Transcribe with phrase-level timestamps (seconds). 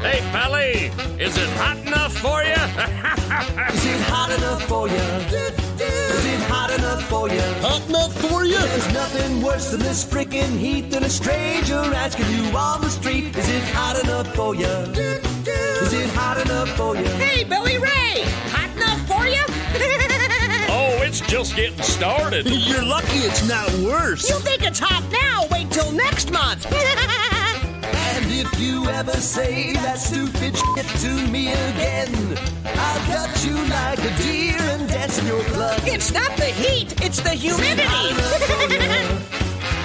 [0.00, 2.54] Hey, Pally, is it hot enough for you?
[3.74, 4.94] Is it hot enough for you?
[4.94, 7.40] Is it hot enough for you?
[7.60, 8.58] Hot enough for you?
[8.58, 13.36] There's nothing worse than this freaking heat than a stranger asking you on the street.
[13.36, 14.66] Is it hot enough for you?
[14.66, 17.04] Is it hot enough for you?
[17.18, 18.22] Hey, Billy Ray!
[18.54, 19.42] Hot enough for you?
[20.70, 22.46] oh, it's just getting started.
[22.48, 24.28] You're lucky it's not worse.
[24.28, 25.46] You think it's hot now?
[25.50, 26.66] Wait till next month.
[28.28, 32.12] And if you ever say that stupid shit to me again,
[32.62, 35.80] I'll cut you like a deer and dance in your blood.
[35.84, 37.80] it's not the heat, it's the humidity.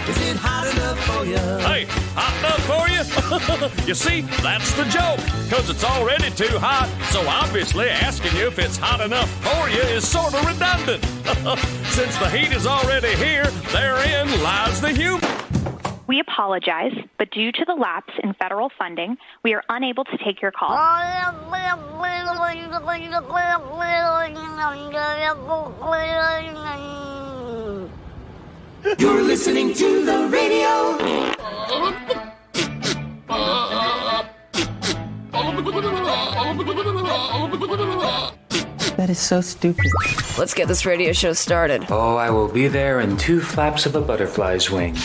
[0.09, 1.37] Is it hot enough for you?
[1.37, 3.87] Hey, hot enough for you?
[3.87, 5.23] you see, that's the joke.
[5.45, 9.79] Because it's already too hot, so obviously asking you if it's hot enough for you
[9.95, 11.01] is sort of redundant.
[11.95, 15.42] Since the heat is already here, therein lies the humor.
[16.05, 20.41] We apologize, but due to the lapse in federal funding, we are unable to take
[20.41, 20.71] your call.
[28.99, 30.97] You're listening to the radio.
[38.97, 39.85] That is so stupid.
[40.37, 41.85] Let's get this radio show started.
[41.89, 44.95] Oh, I will be there in two flaps of a butterfly's wing.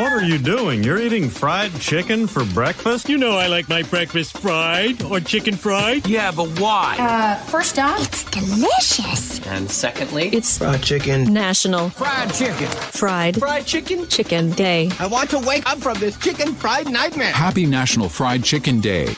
[0.00, 0.82] What are you doing?
[0.82, 3.10] You're eating fried chicken for breakfast?
[3.10, 6.06] You know I like my breakfast fried or chicken fried.
[6.08, 6.96] Yeah, but why?
[6.98, 9.46] Uh, first off, it's delicious.
[9.46, 11.34] And secondly, It's Fried chicken.
[11.34, 12.68] National Fried chicken.
[12.68, 14.08] Fried Fried chicken.
[14.08, 14.90] Chicken Day.
[14.98, 17.32] I want to wake up from this chicken fried nightmare.
[17.32, 19.04] Happy National Fried Chicken Day.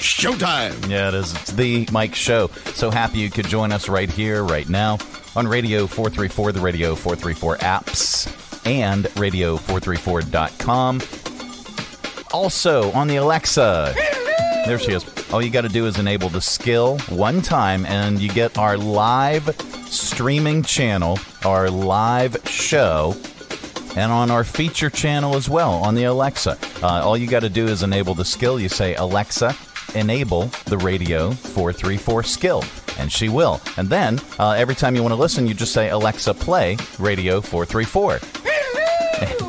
[0.00, 0.86] Showtime.
[0.90, 1.34] Yeah, it is.
[1.34, 2.48] It's the Mike Show.
[2.74, 4.98] So happy you could join us right here, right now,
[5.34, 11.00] on Radio 434, the Radio 434 apps, and Radio434.com.
[12.32, 13.94] Also on the Alexa.
[14.66, 15.04] There she is.
[15.32, 18.76] All you got to do is enable the skill one time, and you get our
[18.76, 19.54] live
[19.86, 23.16] streaming channel, our live show
[23.96, 26.56] and on our feature channel as well on the Alexa.
[26.82, 28.60] Uh, all you got to do is enable the skill.
[28.60, 29.56] You say, Alexa,
[29.94, 32.64] enable the radio 434 skill.
[32.98, 33.60] And she will.
[33.76, 37.40] And then uh, every time you want to listen, you just say, Alexa, play radio
[37.40, 38.18] 434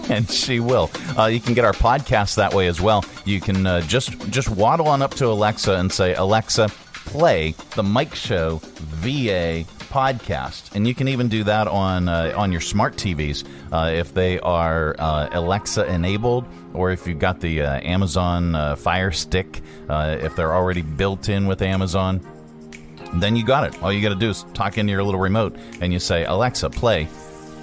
[0.09, 0.89] and she will.
[1.17, 3.03] Uh, you can get our podcast that way as well.
[3.25, 6.69] You can uh, just just waddle on up to Alexa and say, Alexa,
[7.05, 12.51] play the Mike Show VA podcast, and you can even do that on uh, on
[12.51, 17.61] your smart TVs uh, if they are uh, Alexa enabled, or if you've got the
[17.61, 22.25] uh, Amazon uh, Fire Stick, uh, if they're already built in with Amazon.
[23.15, 23.83] Then you got it.
[23.83, 26.69] All you got to do is talk into your little remote, and you say, Alexa,
[26.69, 27.09] play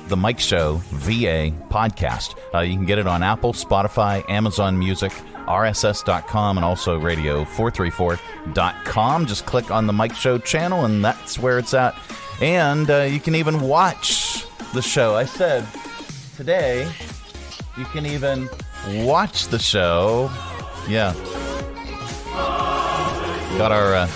[0.08, 2.34] the Mike Show VA podcast.
[2.54, 5.12] Uh, you can get it on Apple, Spotify, Amazon Music,
[5.46, 9.26] RSS.com, and also radio434.com.
[9.26, 11.94] Just click on the Mike Show channel, and that's where it's at.
[12.40, 15.14] And uh, you can even watch the show.
[15.14, 15.66] I said
[16.36, 16.90] today
[17.76, 18.48] you can even
[19.04, 20.30] watch the show.
[20.88, 21.12] Yeah.
[23.58, 23.94] Got our.
[23.94, 24.08] Uh,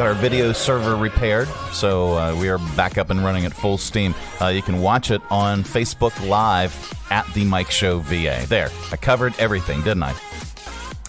[0.00, 3.76] Got our video server repaired, so uh, we are back up and running at full
[3.76, 4.14] steam.
[4.40, 6.74] Uh, you can watch it on Facebook Live
[7.10, 8.46] at the Mike Show VA.
[8.48, 10.14] There, I covered everything, didn't I?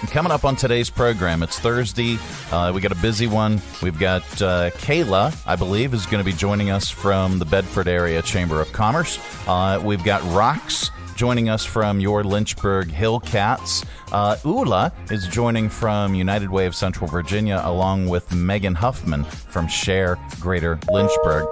[0.08, 2.18] Coming up on today's program, it's Thursday.
[2.52, 3.62] Uh, we got a busy one.
[3.82, 7.88] We've got uh, Kayla, I believe, is going to be joining us from the Bedford
[7.88, 9.20] Area Chamber of Commerce.
[9.48, 10.92] Uh, we've got Rox
[11.22, 13.86] joining us from your Lynchburg Hillcats.
[14.12, 19.68] Uh, Ula is joining from United Way of Central Virginia, along with Megan Huffman from
[19.68, 21.48] Share Greater Lynchburg.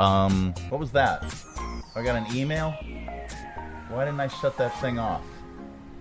[0.00, 1.22] Um, what was that?
[1.94, 2.70] I got an email.
[3.90, 5.22] Why didn't I shut that thing off?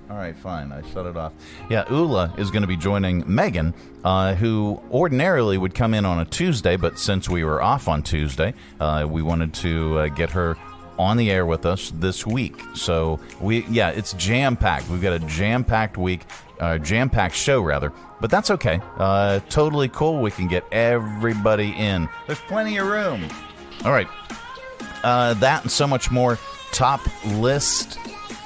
[0.09, 0.72] All right, fine.
[0.72, 1.34] I shut it off.
[1.69, 3.74] Yeah, Ula is going to be joining Megan,
[4.06, 8.01] uh, who ordinarily would come in on a Tuesday, but since we were off on
[8.01, 10.56] Tuesday, uh, we wanted to uh, get her
[11.00, 12.62] on the air with us this week.
[12.76, 14.90] So we, yeah, it's jam packed.
[14.90, 16.25] We've got a jam packed week,
[16.60, 17.92] uh, jam packed show rather.
[18.22, 18.81] But that's okay.
[18.98, 20.22] Uh, totally cool.
[20.22, 22.10] We can get everybody in.
[22.28, 23.25] There's plenty of room.
[23.86, 24.07] All right.
[25.04, 26.38] Uh, that and so much more.
[26.72, 27.98] Top list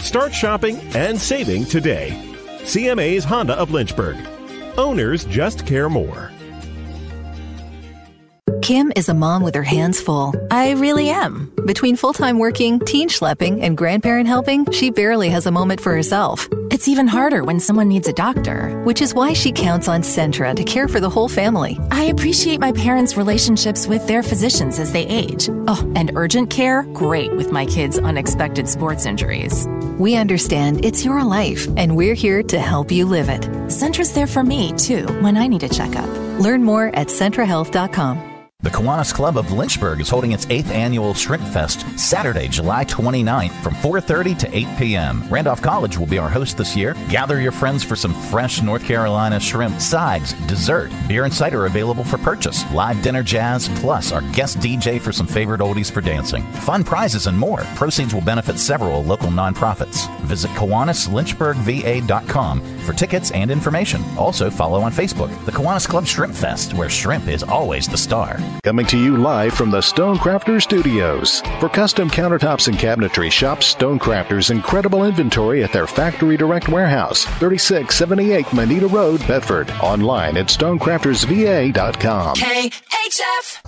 [0.00, 2.10] Start shopping and saving today.
[2.62, 4.16] CMA's Honda of Lynchburg.
[4.76, 6.30] Owners just care more.
[8.62, 10.34] Kim is a mom with her hands full.
[10.50, 11.52] I really am.
[11.66, 15.92] Between full time working, teen schlepping, and grandparent helping, she barely has a moment for
[15.94, 16.48] herself.
[16.78, 20.54] It's even harder when someone needs a doctor, which is why she counts on Centra
[20.54, 21.76] to care for the whole family.
[21.90, 25.48] I appreciate my parents' relationships with their physicians as they age.
[25.66, 26.84] Oh, and urgent care?
[26.92, 29.66] Great with my kids' unexpected sports injuries.
[29.98, 33.42] We understand it's your life, and we're here to help you live it.
[33.66, 36.08] Centra's there for me, too, when I need a checkup.
[36.38, 38.27] Learn more at centrahealth.com.
[38.68, 43.62] The Kiwanis Club of Lynchburg is holding its 8th annual Shrimp Fest Saturday, July 29th
[43.62, 45.26] from 4:30 to 8 p.m.
[45.30, 46.94] Randolph College will be our host this year.
[47.08, 52.04] Gather your friends for some fresh North Carolina shrimp, sides, dessert, beer and cider available
[52.04, 56.42] for purchase, live dinner jazz, plus our guest DJ for some favorite oldies for dancing.
[56.60, 57.60] Fun prizes and more.
[57.74, 60.14] Proceeds will benefit several local nonprofits.
[60.24, 64.04] Visit KiwanisLynchburgVA.com for tickets and information.
[64.18, 68.38] Also follow on Facebook, the Kiwanis Club Shrimp Fest, where shrimp is always the star.
[68.64, 71.40] Coming to you live from the Stonecrafter Studios.
[71.60, 78.52] For custom countertops and cabinetry, shop Stonecrafter's incredible inventory at their Factory Direct Warehouse, 3678
[78.52, 79.70] Moneta Road, Bedford.
[79.80, 82.36] Online at stonecraftersva.com.
[82.36, 83.60] KHF!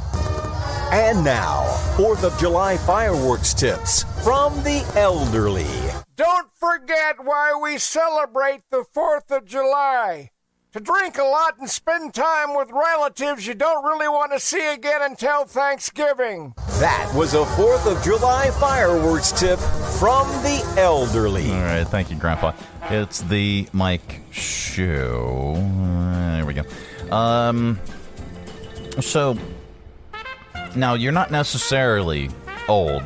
[0.92, 1.62] And now,
[1.96, 5.68] 4th of July fireworks tips from the elderly.
[6.16, 10.30] Don't forget why we celebrate the 4th of July
[10.72, 14.72] to drink a lot and spend time with relatives you don't really want to see
[14.72, 16.54] again until Thanksgiving.
[16.78, 19.58] That was a 4th of July fireworks tip
[19.98, 21.50] from the elderly.
[21.50, 22.52] All right, thank you, Grandpa.
[22.84, 25.54] It's the Mike Show.
[25.56, 26.62] Uh, there we go.
[27.14, 27.80] Um,
[29.00, 29.36] so
[30.76, 32.30] now you're not necessarily
[32.68, 33.02] old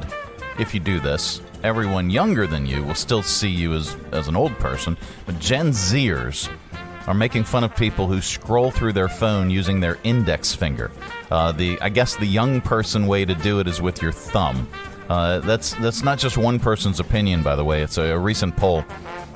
[0.59, 1.41] if you do this.
[1.63, 5.71] Everyone younger than you will still see you as as an old person, but Gen
[5.71, 6.51] Zers
[7.07, 10.91] are making fun of people who scroll through their phone using their index finger.
[11.31, 14.69] Uh, the I guess the young person way to do it is with your thumb.
[15.09, 17.83] Uh, that's that's not just one person's opinion, by the way.
[17.83, 18.85] It's a, a recent poll,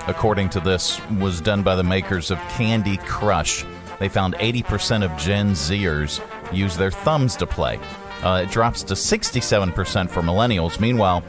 [0.06, 3.64] according to this, was done by the makers of Candy Crush.
[3.98, 6.22] They found 80% of Gen Zers
[6.52, 7.80] use their thumbs to play.
[8.22, 10.80] Uh, it drops to 67% for millennials.
[10.80, 11.22] Meanwhile,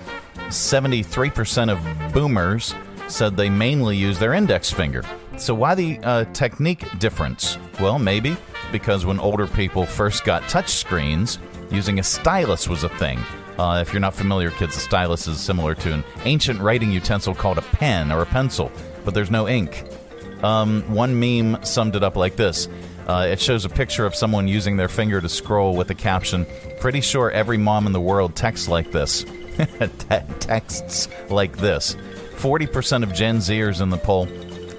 [0.48, 2.74] 73% of boomers
[3.08, 5.04] said they mainly use their index finger.
[5.40, 7.58] So, why the uh, technique difference?
[7.80, 8.36] Well, maybe
[8.74, 11.40] because when older people first got touch screens,
[11.72, 13.20] using a stylus was a thing.
[13.58, 17.34] Uh, if you're not familiar, kids, a stylus is similar to an ancient writing utensil
[17.34, 18.70] called a pen or a pencil,
[19.06, 19.86] but there's no ink.
[20.44, 22.68] Um, one meme summed it up like this.
[23.08, 26.46] Uh, it shows a picture of someone using their finger to scroll with the caption,
[26.80, 29.26] Pretty sure every mom in the world texts like this.
[30.40, 31.96] texts like this.
[32.36, 34.28] 40% of Gen Zers in the poll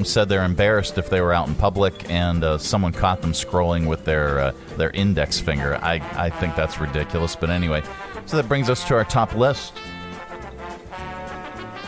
[0.04, 3.86] said they're embarrassed if they were out in public and uh, someone caught them scrolling
[3.86, 5.76] with their uh, their index finger.
[5.76, 7.36] I, I think that's ridiculous.
[7.36, 7.82] But anyway,
[8.26, 9.74] so that brings us to our top list.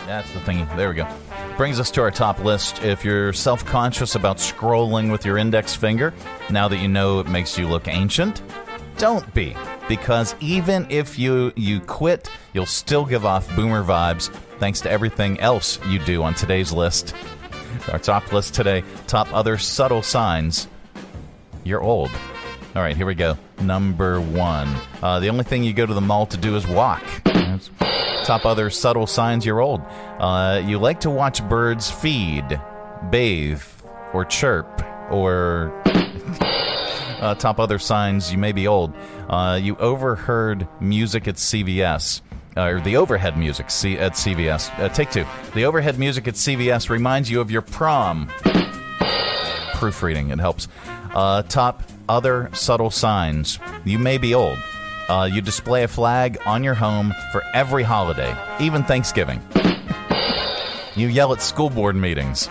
[0.05, 0.75] That's the thingy.
[0.75, 1.07] There we go.
[1.57, 2.83] Brings us to our top list.
[2.83, 6.13] If you're self conscious about scrolling with your index finger,
[6.49, 8.41] now that you know it makes you look ancient,
[8.97, 9.55] don't be.
[9.87, 14.29] Because even if you, you quit, you'll still give off boomer vibes
[14.59, 17.13] thanks to everything else you do on today's list.
[17.91, 20.67] Our top list today top other subtle signs
[21.63, 22.11] you're old.
[22.75, 23.37] All right, here we go.
[23.61, 24.73] Number one.
[25.01, 27.03] Uh, the only thing you go to the mall to do is walk.
[27.23, 27.69] That's
[28.25, 29.81] top other subtle signs you're old.
[30.19, 32.59] Uh, you like to watch birds feed,
[33.09, 33.61] bathe,
[34.13, 35.71] or chirp, or.
[37.21, 38.93] uh, top other signs you may be old.
[39.29, 42.21] Uh, you overheard music at CVS.
[42.55, 44.77] Uh, or the overhead music C- at CVS.
[44.79, 45.25] Uh, take two.
[45.55, 48.29] The overhead music at CVS reminds you of your prom.
[49.73, 50.67] Proofreading, it helps.
[51.13, 53.59] Uh, top other subtle signs.
[53.85, 54.57] You may be old.
[55.09, 59.41] Uh, you display a flag on your home for every holiday, even Thanksgiving.
[60.95, 62.47] You yell at school board meetings.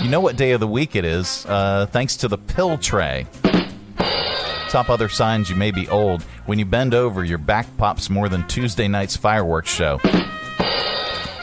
[0.00, 3.26] You know what day of the week it is, uh, thanks to the pill tray.
[4.72, 6.22] Top other signs you may be old.
[6.46, 9.98] When you bend over, your back pops more than Tuesday night's fireworks show.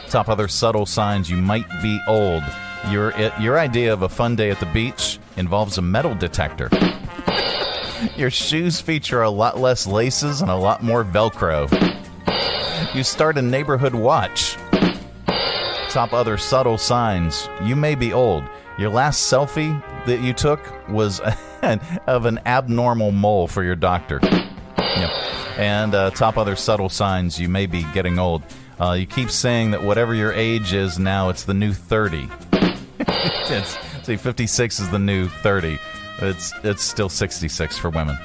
[0.08, 2.42] Top other subtle signs you might be old.
[2.90, 6.68] Your, your idea of a fun day at the beach involves a metal detector.
[8.16, 11.70] Your shoes feature a lot less laces and a lot more Velcro.
[12.96, 14.56] You start a neighborhood watch.
[15.88, 17.48] Top other subtle signs.
[17.62, 18.42] You may be old.
[18.76, 21.20] Your last selfie that you took was
[22.06, 24.20] of an abnormal mole for your doctor.
[24.22, 25.10] Yep.
[25.58, 28.42] And uh, top other subtle signs you may be getting old.
[28.80, 32.28] Uh, you keep saying that whatever your age is now, it's the new 30.
[32.98, 35.78] it's, see, 56 is the new 30.
[36.22, 38.18] It's it's still 66 for women.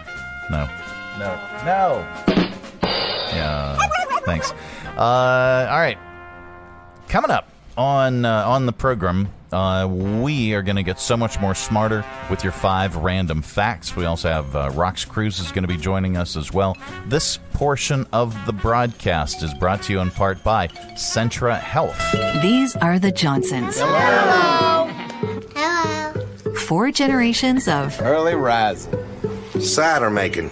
[0.52, 0.70] No.
[1.18, 1.36] No.
[1.66, 2.08] No.
[3.32, 3.78] Yeah.
[4.26, 4.52] Thanks.
[4.98, 5.98] Uh, all right.
[7.08, 11.40] Coming up on uh, on the program, uh, we are going to get so much
[11.40, 13.96] more smarter with your five random facts.
[13.96, 16.76] We also have uh, Rox Cruz is going to be joining us as well.
[17.08, 21.98] This portion of the broadcast is brought to you in part by Centra Health.
[22.42, 23.78] These are the Johnsons.
[23.80, 24.88] Hello.
[25.56, 26.56] Hello.
[26.56, 28.94] Four generations of Early rising.
[29.62, 30.52] Cider making.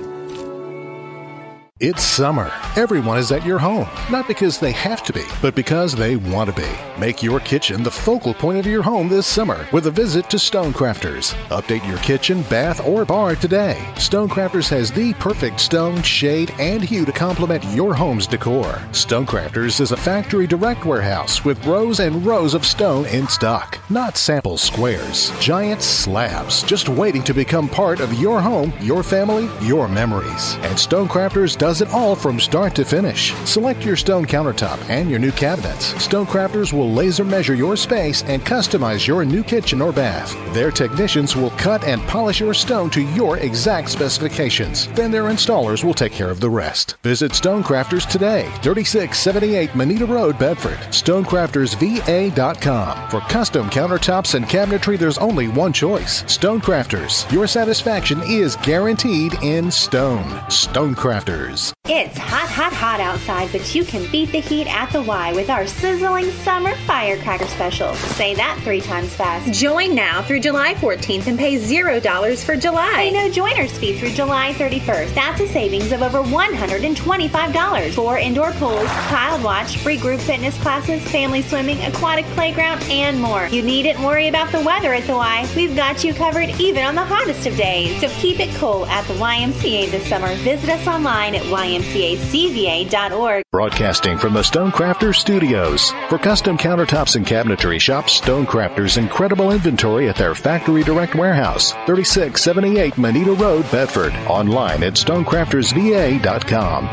[1.83, 2.53] It's summer.
[2.75, 6.47] Everyone is at your home, not because they have to be, but because they want
[6.47, 6.69] to be.
[7.01, 10.37] Make your kitchen the focal point of your home this summer with a visit to
[10.37, 11.33] Stonecrafters.
[11.49, 13.83] Update your kitchen, bath, or bar today.
[13.95, 18.73] Stonecrafters has the perfect stone, shade, and hue to complement your home's decor.
[18.91, 24.17] Stonecrafters is a factory direct warehouse with rows and rows of stone in stock, not
[24.17, 25.31] sample squares.
[25.39, 30.53] Giant slabs just waiting to become part of your home, your family, your memories.
[30.61, 33.33] And Stonecrafters does it all from start to finish.
[33.45, 35.93] Select your stone countertop and your new cabinets.
[35.93, 40.35] Stonecrafters will laser measure your space and customize your new kitchen or bath.
[40.53, 44.87] Their technicians will cut and polish your stone to your exact specifications.
[44.89, 46.97] Then their installers will take care of the rest.
[47.03, 50.79] Visit Stonecrafters today, 3678 Moneta Road, Bedford.
[50.89, 53.09] StonecraftersVA.com.
[53.09, 57.31] For custom countertops and cabinetry, there's only one choice Stonecrafters.
[57.31, 60.23] Your satisfaction is guaranteed in stone.
[60.49, 61.60] Stonecrafters.
[61.93, 65.49] It's hot, hot, hot outside, but you can beat the heat at the Y with
[65.49, 67.93] our sizzling summer firecracker special.
[67.95, 69.51] Say that three times fast.
[69.51, 72.93] Join now through July 14th and pay $0 for July.
[72.95, 75.13] Pay no joiner's fee through July 31st.
[75.13, 77.93] That's a savings of over $125.
[77.93, 83.47] Four indoor pools, child watch, free group fitness classes, family swimming, aquatic playground, and more.
[83.47, 85.45] You needn't worry about the weather at the Y.
[85.57, 87.99] We've got you covered even on the hottest of days.
[87.99, 90.33] So keep it cool at the YMCA this summer.
[90.35, 93.43] Visit us online at ymcacva.org.
[93.51, 95.91] Broadcasting from the Stonecrafters Studios.
[96.09, 102.97] For custom countertops and cabinetry, shop Stonecrafters' incredible inventory at their factory direct warehouse, 3678
[102.97, 104.13] Moneta Road, Bedford.
[104.27, 106.87] Online at stonecraftersva.com.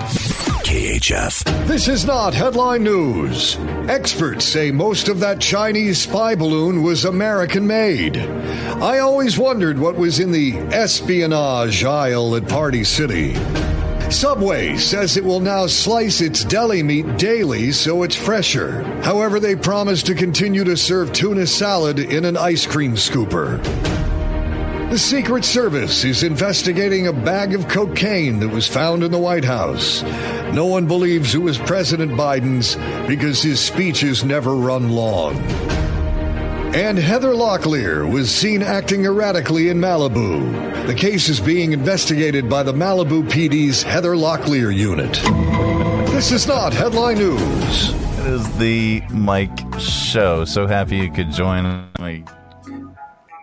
[0.69, 1.67] KHF.
[1.67, 3.57] This is not headline news.
[3.88, 8.19] Experts say most of that Chinese spy balloon was American made.
[8.19, 13.35] I always wondered what was in the espionage aisle at Party City.
[14.11, 18.83] Subway says it will now slice its deli meat daily so it's fresher.
[19.03, 23.62] However, they promise to continue to serve tuna salad in an ice cream scooper.
[24.91, 29.45] The Secret Service is investigating a bag of cocaine that was found in the White
[29.45, 30.03] House.
[30.55, 35.37] No one believes it was President Biden's because his speeches never run long.
[36.75, 40.87] And Heather Locklear was seen acting erratically in Malibu.
[40.87, 45.13] The case is being investigated by the Malibu PD's Heather Locklear unit.
[46.13, 47.91] This is not headline news.
[48.19, 50.45] It is the Mike Show.
[50.45, 52.25] So happy you could join me.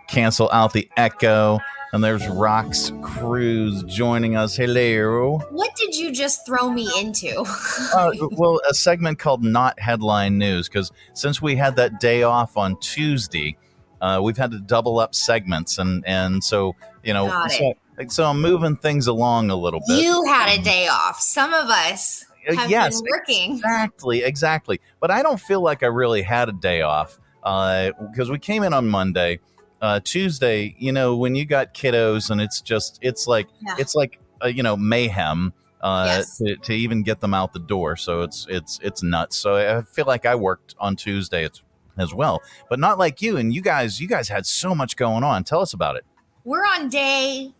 [0.06, 1.58] Cancel out the echo.
[1.96, 4.54] And there's Rox Cruz joining us.
[4.54, 5.38] Hello.
[5.50, 7.34] What did you just throw me into?
[7.94, 12.58] uh, well, a segment called Not Headline News, because since we had that day off
[12.58, 13.56] on Tuesday,
[14.02, 15.78] uh, we've had to double up segments.
[15.78, 17.72] And, and so, you know, so,
[18.08, 20.02] so I'm moving things along a little bit.
[20.02, 21.18] You had a day off.
[21.18, 23.52] Some of us Uh, have yes, been working.
[23.52, 24.82] Exactly, exactly.
[25.00, 28.74] But I don't feel like I really had a day off because we came in
[28.74, 29.40] on Monday.
[29.80, 33.76] Uh, Tuesday, you know, when you got kiddos and it's just, it's like, Yeah.
[33.78, 35.52] it's like, uh, you know, mayhem
[35.82, 36.38] uh, Yes.
[36.38, 37.96] to, to even get them out the door.
[37.96, 39.36] So it's, it's, it's nuts.
[39.36, 41.62] So I feel like I worked on Tuesday as,
[41.98, 43.36] as well, but not like you.
[43.36, 45.44] And you guys, you guys had so much going on.
[45.44, 46.04] Tell us about it.
[46.44, 47.52] We're on day,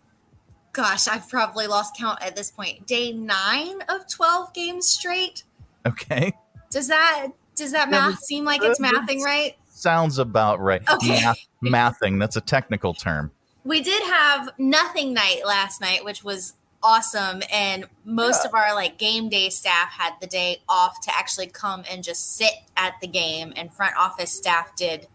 [0.73, 2.87] gosh, I've probably lost count at this point.
[2.87, 5.42] Day nine of 12 games straight.
[5.87, 6.32] Okay.
[6.70, 9.54] Does that, does that math seem like it's mathing right?
[9.76, 10.83] Sounds about right.
[10.97, 11.21] Okay.
[11.21, 12.18] Math, mathing.
[12.18, 13.30] That's a technical term.
[13.64, 17.42] We did have nothing night last night, which was awesome.
[17.52, 21.85] And most of our like game day staff had the day off to actually come
[21.90, 23.52] and just sit at the game.
[23.54, 25.09] And front office staff did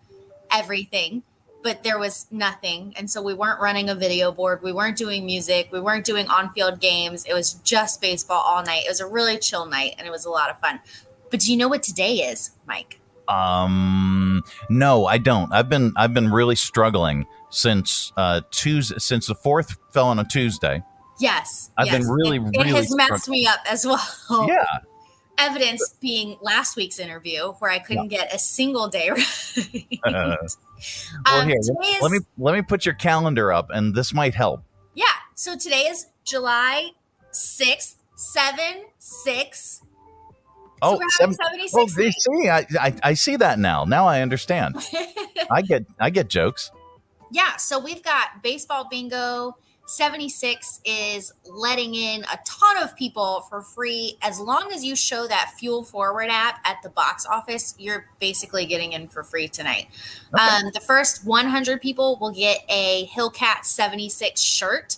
[0.52, 1.24] everything,
[1.64, 2.94] but there was nothing.
[2.96, 4.62] And so we weren't running a video board.
[4.62, 5.70] We weren't doing music.
[5.72, 7.26] We weren't doing on field games.
[7.26, 8.84] It was just baseball all night.
[8.86, 10.82] It was a really chill night and it was a lot of fun.
[11.32, 13.01] But do you know what today is, Mike?
[13.32, 15.52] Um, no, I don't.
[15.54, 20.24] I've been I've been really struggling since uh Tuesday since the fourth fell on a
[20.24, 20.84] Tuesday.
[21.20, 21.70] Yes.
[21.78, 22.00] I've yes.
[22.00, 24.48] been really, it, really It has messed me up as well.
[24.48, 24.66] Yeah.
[25.38, 30.00] Evidence being last week's interview where I couldn't get a single day right.
[30.04, 30.36] Uh,
[31.26, 31.72] well, Um, here, is-
[32.02, 34.64] let me let me put your calendar up, and this might help.
[34.94, 35.06] Yeah.
[35.36, 36.92] So today is July
[37.34, 39.82] 6th, 7, 6.
[40.82, 43.86] Oh, we're seven- having 76 oh, they see, I, I I see that now.
[43.86, 44.76] Now I understand.
[45.52, 46.72] I get I get jokes.
[47.32, 49.56] Yeah, so we've got baseball bingo.
[49.88, 54.18] 76 is letting in a ton of people for free.
[54.22, 58.66] As long as you show that Fuel Forward app at the box office, you're basically
[58.66, 59.88] getting in for free tonight.
[60.34, 64.98] Um, the first 100 people will get a Hillcat 76 shirt,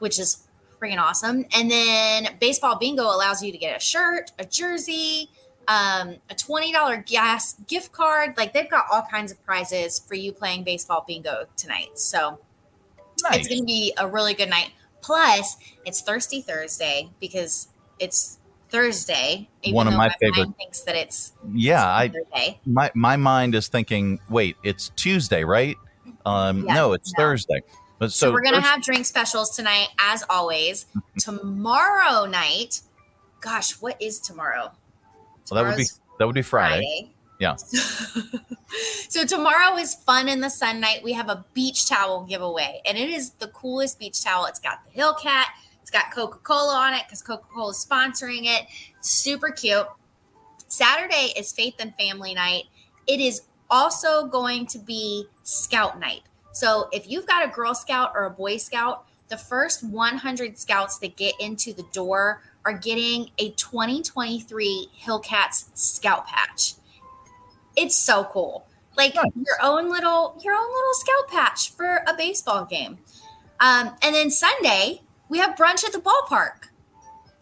[0.00, 0.41] which is
[0.82, 1.44] freaking awesome.
[1.54, 5.30] And then baseball bingo allows you to get a shirt, a jersey,
[5.68, 8.34] um, a $20 gas gift card.
[8.36, 11.98] Like they've got all kinds of prizes for you playing baseball bingo tonight.
[11.98, 12.40] So
[13.32, 14.70] it's going to be a really good night.
[15.00, 19.48] Plus, it's Thirsty Thursday because it's Thursday.
[19.68, 22.60] One of my mind favorite- thinks that it's Yeah, I Thursday.
[22.66, 24.20] my my mind is thinking.
[24.30, 25.76] Wait, it's Tuesday, right?
[26.24, 27.22] Um, Yeah, no, it's no.
[27.24, 27.62] Thursday.
[28.02, 30.86] But So, so, we're gonna Thurs- have drink specials tonight, as always.
[30.86, 31.18] Mm-hmm.
[31.20, 32.80] tomorrow night,
[33.40, 34.72] gosh, what is tomorrow?
[35.48, 35.86] well, that would be
[36.18, 36.82] that would be Friday.
[36.82, 37.12] Friday.
[37.38, 37.56] Yeah.
[39.08, 41.04] So tomorrow is fun in the sun night.
[41.04, 44.46] We have a beach towel giveaway, and it is the coolest beach towel.
[44.46, 45.44] It's got the Hillcat.
[45.82, 48.66] It's got Coca Cola on it because Coca Cola is sponsoring it.
[49.02, 49.86] Super cute.
[50.66, 52.64] Saturday is Faith and Family Night.
[53.06, 56.22] It is also going to be Scout Night.
[56.52, 60.98] So if you've got a Girl Scout or a Boy Scout, the first 100 Scouts
[60.98, 66.74] that get into the door are getting a 2023 Hillcats Scout Patch.
[67.76, 68.66] It's so cool.
[68.96, 72.98] Like your own little your own little scout patch for a baseball game.
[73.58, 76.68] Um, and then Sunday, we have brunch at the ballpark.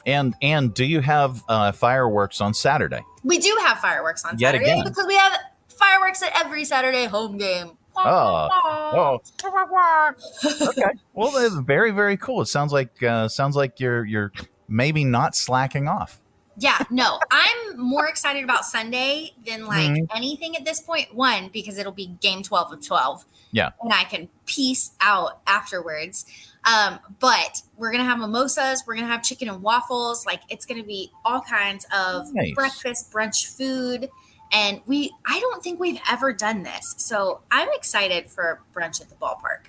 [0.06, 3.02] And and do you have uh, fireworks on Saturday?
[3.24, 4.84] We do have fireworks on Yet Saturday again.
[4.84, 5.32] because we have
[5.68, 7.72] fireworks at every Saturday home game.
[7.96, 9.18] Oh, oh.
[10.68, 10.82] okay.
[11.14, 12.40] Well, that's very very cool.
[12.42, 14.32] It sounds like uh, sounds like you're you're
[14.68, 16.20] maybe not slacking off.
[16.56, 20.06] Yeah, no, I'm more excited about Sunday than like Mhm.
[20.14, 21.14] anything at this point.
[21.14, 23.24] One, because it'll be game 12 of 12.
[23.52, 23.70] Yeah.
[23.82, 26.24] and I can peace out afterwards.
[26.64, 30.84] Um, but we're gonna have mimosas, we're gonna have chicken and waffles, like it's gonna
[30.84, 32.54] be all kinds of Nice.
[32.54, 34.08] breakfast, brunch food.
[34.52, 36.94] And we I don't think we've ever done this.
[36.98, 39.66] So I'm excited for brunch at the ballpark.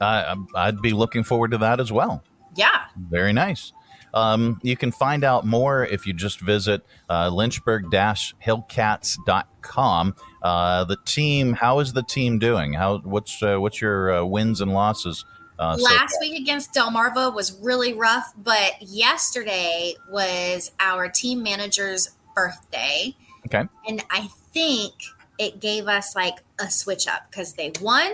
[0.00, 2.22] I I'd be looking forward to that as well.
[2.54, 2.84] Yeah.
[2.96, 3.72] Very nice.
[4.14, 10.14] Um, you can find out more if you just visit uh, lynchburg-hillcats.com.
[10.42, 12.72] Uh, the team, how is the team doing?
[12.72, 15.24] How what's uh, what's your uh, wins and losses?
[15.58, 16.20] Uh, so Last far?
[16.20, 23.14] week against Delmarva was really rough, but yesterday was our team manager's birthday.
[23.46, 23.64] Okay.
[23.88, 24.92] And I think
[25.38, 28.12] it gave us like a switch up because they won.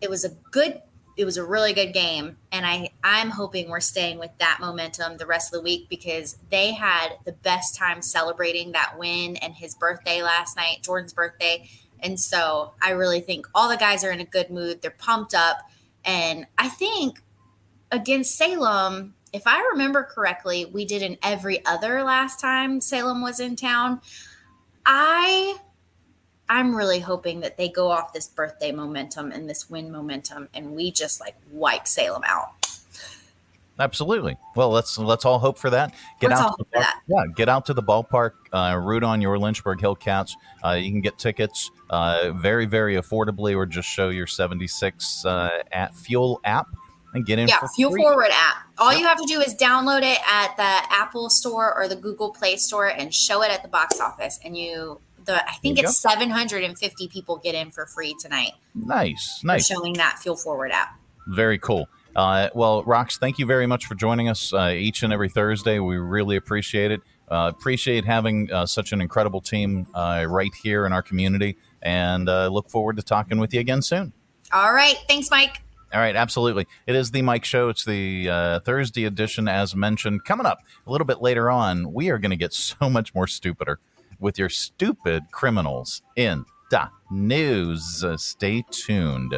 [0.00, 0.82] It was a good,
[1.16, 2.36] it was a really good game.
[2.52, 6.36] And I, I'm hoping we're staying with that momentum the rest of the week because
[6.50, 11.68] they had the best time celebrating that win and his birthday last night, Jordan's birthday.
[12.00, 14.82] And so I really think all the guys are in a good mood.
[14.82, 15.68] They're pumped up.
[16.04, 17.20] And I think
[17.90, 23.38] against Salem, if I remember correctly, we did an every other last time Salem was
[23.38, 24.00] in town.
[24.86, 25.58] I
[26.48, 30.74] I'm really hoping that they go off this birthday momentum and this win momentum and
[30.74, 32.48] we just like wipe Salem out.
[33.78, 34.38] Absolutely.
[34.54, 35.94] Well, let's let's all hope for that.
[36.18, 36.56] Get Let's out.
[36.56, 38.30] To the yeah, get out to the ballpark.
[38.50, 40.32] Uh, root on your Lynchburg Hillcats.
[40.64, 45.26] Uh, you can get tickets uh, very very affordably, or just show your seventy six
[45.26, 46.68] uh, at Fuel app
[47.16, 47.48] and get in.
[47.48, 48.02] yeah, Fuel free.
[48.02, 48.56] Forward app.
[48.78, 52.30] All you have to do is download it at the Apple Store or the Google
[52.30, 56.00] Play Store and show it at the box office and you the I think it's
[56.00, 58.52] 750 people get in for free tonight.
[58.74, 60.98] Nice, nice, showing that Fuel Forward app.
[61.26, 61.88] very cool.
[62.14, 65.78] Uh, well, Rox, thank you very much for joining us uh, each and every Thursday.
[65.78, 67.02] We really appreciate it.
[67.30, 72.28] Uh, appreciate having uh, such an incredible team uh, right here in our community, and
[72.28, 74.12] uh, look forward to talking with you again soon.
[74.52, 75.60] All right, thanks Mike.
[75.92, 76.66] All right, absolutely.
[76.86, 77.68] It is the Mike Show.
[77.68, 80.24] It's the uh, Thursday edition, as mentioned.
[80.24, 83.26] Coming up a little bit later on, we are going to get so much more
[83.26, 83.78] stupider
[84.18, 88.02] with your stupid criminals in the news.
[88.04, 89.36] Uh, stay tuned.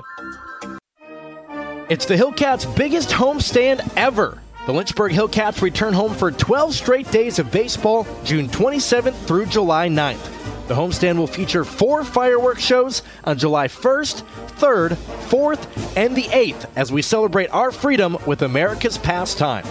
[1.88, 4.40] It's the Hillcats' biggest homestand ever.
[4.66, 9.88] The Lynchburg Hillcats return home for 12 straight days of baseball, June 27th through July
[9.88, 10.57] 9th.
[10.68, 14.22] The homestand will feature four fireworks shows on July 1st,
[14.58, 14.90] 3rd,
[15.30, 19.64] 4th, and the 8th as we celebrate our freedom with America's pastime.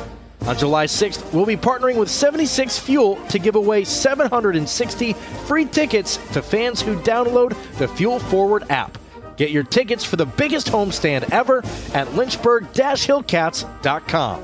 [0.48, 5.14] On July 6th, we'll be partnering with 76 Fuel to give away 760
[5.46, 8.98] free tickets to fans who download the Fuel Forward app.
[9.36, 11.60] Get your tickets for the biggest homestand ever
[11.94, 14.44] at lynchburg-hillcats.com.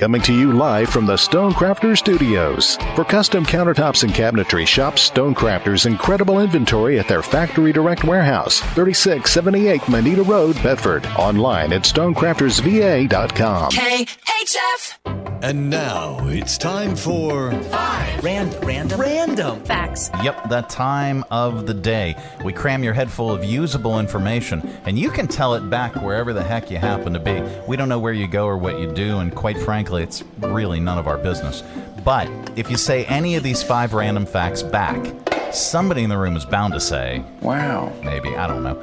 [0.00, 2.76] Coming to you live from the Stonecrafter Studios.
[2.96, 9.86] For custom countertops and cabinetry, shop Stonecrafter's incredible inventory at their Factory Direct Warehouse, 3678
[9.90, 11.04] Moneta Road, Bedford.
[11.18, 13.72] Online at stonecraftersva.com.
[13.72, 15.20] KHF!
[15.42, 18.60] And now it's time for Five Random.
[18.60, 19.00] Random.
[19.00, 20.10] Random Facts.
[20.22, 22.14] Yep, that time of the day.
[22.44, 26.34] We cram your head full of usable information, and you can tell it back wherever
[26.34, 27.42] the heck you happen to be.
[27.66, 30.80] We don't know where you go or what you do, and quite frankly, it's really
[30.80, 31.62] none of our business.
[32.04, 35.14] But if you say any of these five random facts back,
[35.52, 37.92] somebody in the room is bound to say, Wow.
[38.02, 38.82] Maybe, I don't know.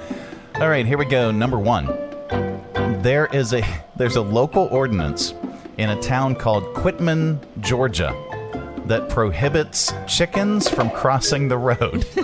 [0.56, 1.32] All right, here we go.
[1.32, 1.86] Number one.
[3.02, 3.64] There is a
[3.96, 5.34] there's a local ordinance
[5.78, 8.14] in a town called Quitman, Georgia,
[8.86, 12.06] that prohibits chickens from crossing the road.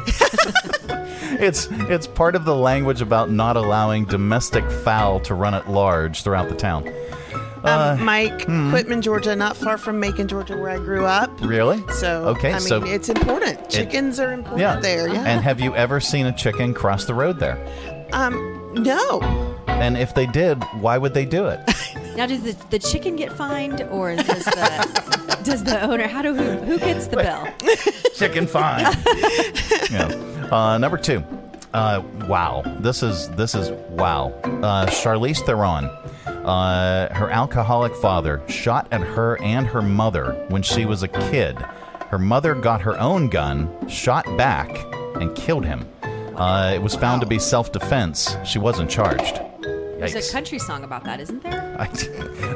[1.40, 6.24] it's it's part of the language about not allowing domestic fowl to run at large
[6.24, 6.84] throughout the town.
[7.64, 8.70] Uh, Um, Mike, hmm.
[8.72, 11.32] Quitman, Georgia, not far from Macon, Georgia, where I grew up.
[11.42, 11.82] Really?
[11.94, 13.70] So, Okay, I mean, so- it's important.
[13.70, 14.80] Chickens are important yeah.
[14.80, 15.08] there.
[15.08, 15.24] Yeah.
[15.26, 17.58] And have you ever seen a chicken cross the road there?
[18.12, 19.22] um, no.
[19.68, 21.60] And if they did, why would they do it?
[22.16, 26.08] Now, does the, the chicken get fined, or does the does the owner?
[26.08, 27.48] How do who, who gets the bill?
[28.14, 28.82] Chicken fine.
[29.90, 30.48] yeah.
[30.52, 31.24] Uh, number two.
[31.74, 32.62] Uh, wow.
[32.82, 34.28] This is this is wow.
[34.44, 35.90] Uh, Charlize Theron.
[36.46, 41.58] Uh, her alcoholic father shot at her and her mother when she was a kid.
[42.10, 44.70] Her mother got her own gun, shot back,
[45.22, 45.88] and killed him.
[46.36, 48.36] Uh, it was found to be self-defense.
[48.46, 49.40] She wasn't charged.
[49.62, 50.30] There's Yikes.
[50.30, 51.76] a country song about that, isn't there?
[51.80, 51.88] I,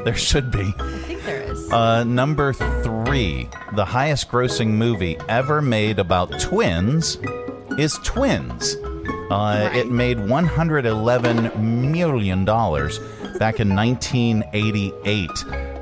[0.04, 0.72] there should be.
[0.78, 1.72] I think there is.
[1.72, 7.16] Uh, number three, the highest grossing movie ever made about twins
[7.78, 8.76] is Twins.
[9.30, 12.44] Uh, It made $111 million
[13.38, 15.30] back in 1988.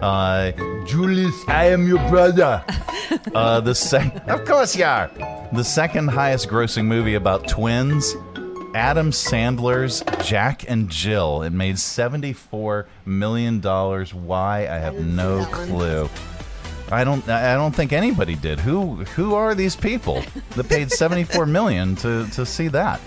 [0.03, 0.53] Uh,
[0.87, 2.62] Julius, I am your brother.
[3.35, 5.11] uh, the sec- of course you are.
[5.53, 8.14] The second highest grossing movie about twins,
[8.75, 11.42] Adam Sandler's Jack and Jill.
[11.42, 13.62] It made $74 million.
[13.62, 14.59] Why?
[14.61, 16.09] I have no clue.
[16.88, 17.29] I don't.
[17.29, 18.61] I don't think anybody did.
[18.61, 23.01] Who Who are these people that paid seventy four million to to see that?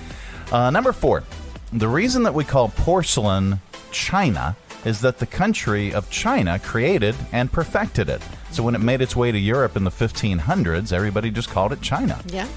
[0.52, 1.24] Uh, number four.
[1.72, 7.52] The reason that we call porcelain China is that the country of China created and
[7.52, 8.22] perfected it.
[8.52, 11.82] So when it made its way to Europe in the 1500s, everybody just called it
[11.82, 12.20] China.
[12.28, 12.48] Yeah.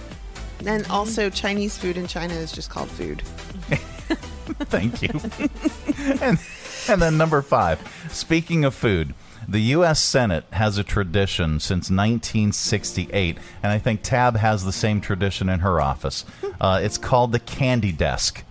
[0.64, 3.22] And also, Chinese food in China is just called food.
[4.70, 5.08] Thank you.
[6.20, 6.38] and,
[6.88, 7.80] and then number five.
[8.10, 9.14] Speaking of food,
[9.48, 10.00] the U.S.
[10.00, 15.60] Senate has a tradition since 1968, and I think Tab has the same tradition in
[15.60, 16.24] her office.
[16.60, 18.44] Uh, it's called the Candy Desk.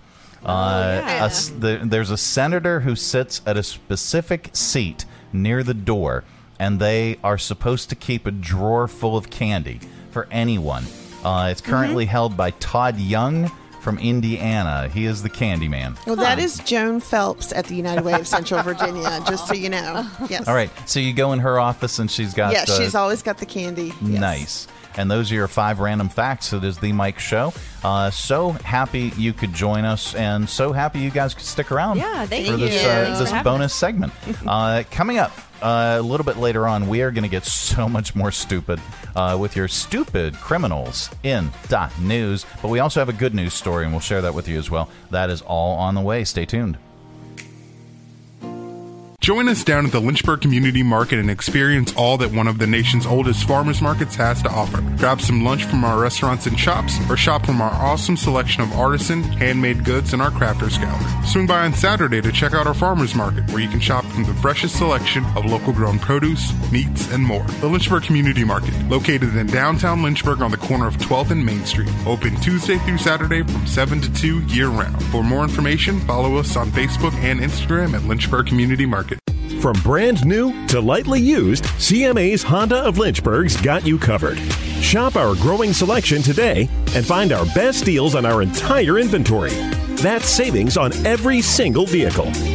[0.44, 5.74] Uh, a s- the- there's a senator who sits at a specific seat near the
[5.74, 6.24] door,
[6.58, 10.84] and they are supposed to keep a drawer full of candy for anyone.
[11.24, 13.50] Uh, it's currently held by Todd Young
[13.80, 14.88] from Indiana.
[14.92, 15.96] He is the candy man.
[16.06, 19.68] Well, that is Joan Phelps at the United Way of Central Virginia, just so you
[19.70, 20.06] know.
[20.28, 20.46] Yes.
[20.48, 23.22] All right, so you go in her office, and she's got Yeah, uh, she's always
[23.22, 23.92] got the candy.
[24.00, 24.66] Nice.
[24.96, 26.52] And those are your five random facts.
[26.52, 27.52] It is the Mike Show.
[27.84, 31.98] Uh, so happy you could join us, and so happy you guys could stick around.
[31.98, 32.58] Yeah, thank for you.
[32.58, 34.12] this uh, for this having bonus segment.
[34.46, 37.88] Uh, coming up uh, a little bit later on, we are going to get so
[37.88, 38.80] much more stupid
[39.14, 42.44] uh, with your stupid criminals in dot news.
[42.60, 44.70] But we also have a good news story, and we'll share that with you as
[44.70, 44.88] well.
[45.10, 46.24] That is all on the way.
[46.24, 46.76] Stay tuned.
[49.22, 52.66] Join us down at the Lynchburg Community Market and experience all that one of the
[52.66, 54.80] nation's oldest farmers markets has to offer.
[54.96, 58.72] Grab some lunch from our restaurants and shops, or shop from our awesome selection of
[58.72, 61.24] artisan, handmade goods and our crafters gallery.
[61.24, 64.34] Swing by on Saturday to check out our farmers market, where you can shop the
[64.34, 67.44] freshest selection of local grown produce, meats, and more.
[67.60, 71.64] The Lynchburg Community Market, located in downtown Lynchburg on the corner of 12th and Main
[71.64, 71.90] Street.
[72.06, 75.02] Open Tuesday through Saturday from 7 to 2 year round.
[75.06, 79.18] For more information, follow us on Facebook and Instagram at Lynchburg Community Market.
[79.60, 84.38] From brand new to lightly used, CMA's Honda of Lynchburg's got you covered.
[84.80, 89.52] Shop our growing selection today and find our best deals on our entire inventory.
[90.02, 92.32] That's savings on every single vehicle.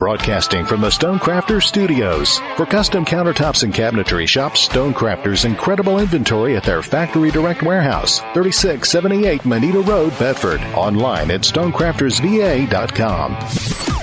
[0.00, 2.38] Broadcasting from the Stonecrafters Studios.
[2.56, 9.44] For custom countertops and cabinetry, shop Stonecrafters' incredible inventory at their Factory Direct Warehouse, 3678
[9.44, 10.60] Moneta Road, Bedford.
[10.76, 13.34] Online at stonecraftersva.com.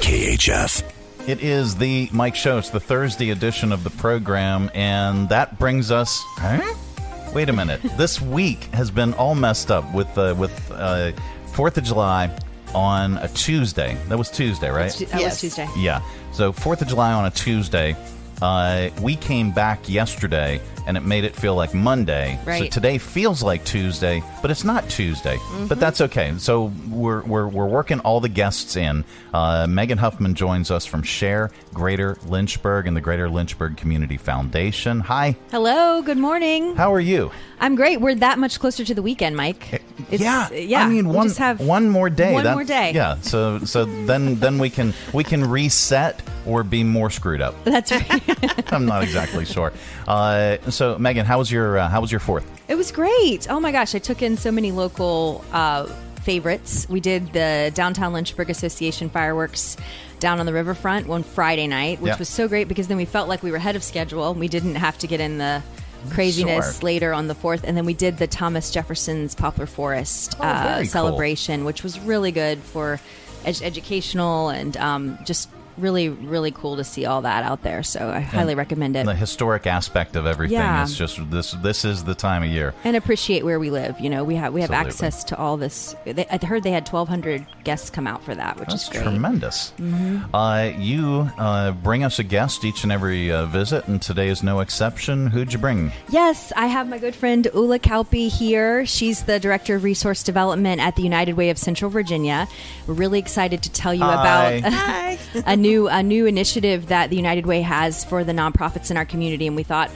[0.01, 1.29] KHF.
[1.29, 2.57] It is the Mike Show.
[2.57, 6.21] It's the Thursday edition of the program, and that brings us.
[6.25, 6.75] Huh?
[7.33, 7.79] Wait a minute.
[7.95, 11.13] this week has been all messed up with uh, with uh,
[11.53, 12.37] Fourth of July
[12.75, 13.97] on a Tuesday.
[14.09, 14.83] That was Tuesday, right?
[14.83, 15.41] That's tu- that was Yes.
[15.41, 15.67] Tuesday.
[15.77, 16.01] Yeah.
[16.31, 17.95] So Fourth of July on a Tuesday.
[18.41, 22.37] Uh, we came back yesterday, and it made it feel like Monday.
[22.45, 25.37] So today feels like Tuesday, but it's not Tuesday.
[25.37, 25.67] Mhm.
[25.69, 26.33] But that's okay.
[26.37, 29.05] So we're we're, we're working all the guests in.
[29.33, 34.99] Uh, Megan Huffman joins us from Share Greater Lynchburg and the Greater Lynchburg Community Foundation.
[34.99, 35.35] Hi.
[35.51, 36.75] Hello, good morning.
[36.75, 37.31] How are you?
[37.61, 38.01] I'm great.
[38.01, 39.81] We're that much closer to the weekend, Mike.
[40.11, 40.83] It's, yeah, yeah.
[40.85, 42.33] I mean, one just have one more day.
[42.33, 42.91] One That- more day.
[42.93, 43.15] Yeah.
[43.21, 47.55] So so then then we can we can reset or be more screwed up.
[47.63, 48.71] That's right.
[48.73, 49.73] I'm not exactly sure.
[50.07, 52.49] Uh, so Megan, how was your uh, how was your fourth?
[52.67, 53.47] It was great.
[53.49, 55.85] Oh my gosh, I took in so many local uh,
[56.21, 56.87] favorites.
[56.89, 59.77] We did the Downtown Lynchburg Association fireworks
[60.19, 62.17] down on the riverfront one Friday night, which Yeah.
[62.17, 64.33] was so great because then we felt like we were ahead of schedule.
[64.33, 65.61] We didn't have to get in the
[66.11, 66.83] craziness Sure.
[66.85, 70.77] later on the fourth, and then we did the Thomas Jefferson's Poplar Forest Oh, uh,
[70.77, 70.85] cool.
[70.85, 72.99] celebration, which was really good for
[73.43, 77.83] ed- educational and um, just really, really cool to see all that out there.
[77.83, 79.05] So I highly And recommend it.
[79.05, 80.83] The historic aspect of everything Yeah.
[80.83, 81.51] is just this.
[81.51, 82.73] This is the time of year.
[82.83, 83.99] and appreciate where we live.
[83.99, 85.07] You know, we have we have Absolutely.
[85.07, 85.95] access to all this.
[86.05, 89.03] They, I heard they had 1,200 guests come out for that, which That's is great.
[89.03, 89.73] tremendous.
[89.79, 90.29] Mhm.
[90.33, 94.43] Uh, you uh, bring us a guest each and every uh, visit, and today is
[94.43, 95.27] no exception.
[95.27, 95.91] Who'd you bring?
[96.09, 98.85] Yes, I have my good friend Ula Kauppi here.
[98.85, 102.47] She's the director of resource development at the United Way of Central Virginia.
[102.87, 104.59] We're really excited to tell you Hi.
[104.61, 108.97] about a new a new initiative that the United Way has for the nonprofits in
[108.97, 109.89] our community, and we thought.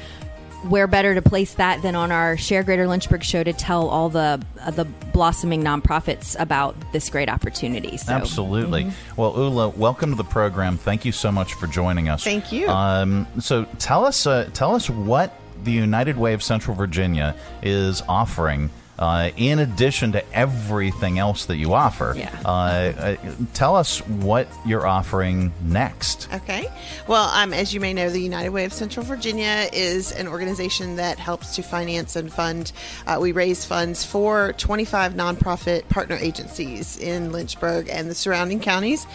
[0.67, 4.09] Where better to place that than on our Share Greater Lynchburg show to tell all
[4.09, 7.95] the uh, the blossoming nonprofits about this great opportunity?
[7.95, 8.83] So, Absolutely.
[8.83, 8.91] Mhm.
[9.15, 10.75] Well, Ula, welcome to the program.
[10.75, 12.25] Thank you so much for joining us.
[12.25, 12.67] Thank you.
[12.67, 18.03] Um, so tell us, uh, tell us what the United Way of Central Virginia is
[18.09, 18.69] offering.
[18.99, 22.29] Uh, in addition to everything else that you offer, Yeah.
[22.43, 23.15] uh, uh,
[23.53, 26.27] tell us what you're offering next.
[26.33, 26.67] Okay.
[27.07, 30.97] Well, um, as you may know, the United Way of Central Virginia is an organization
[30.97, 32.73] that helps to finance and fund.
[33.07, 39.07] Uh, we raise funds for 25 nonprofit partner agencies in Lynchburg and the surrounding counties.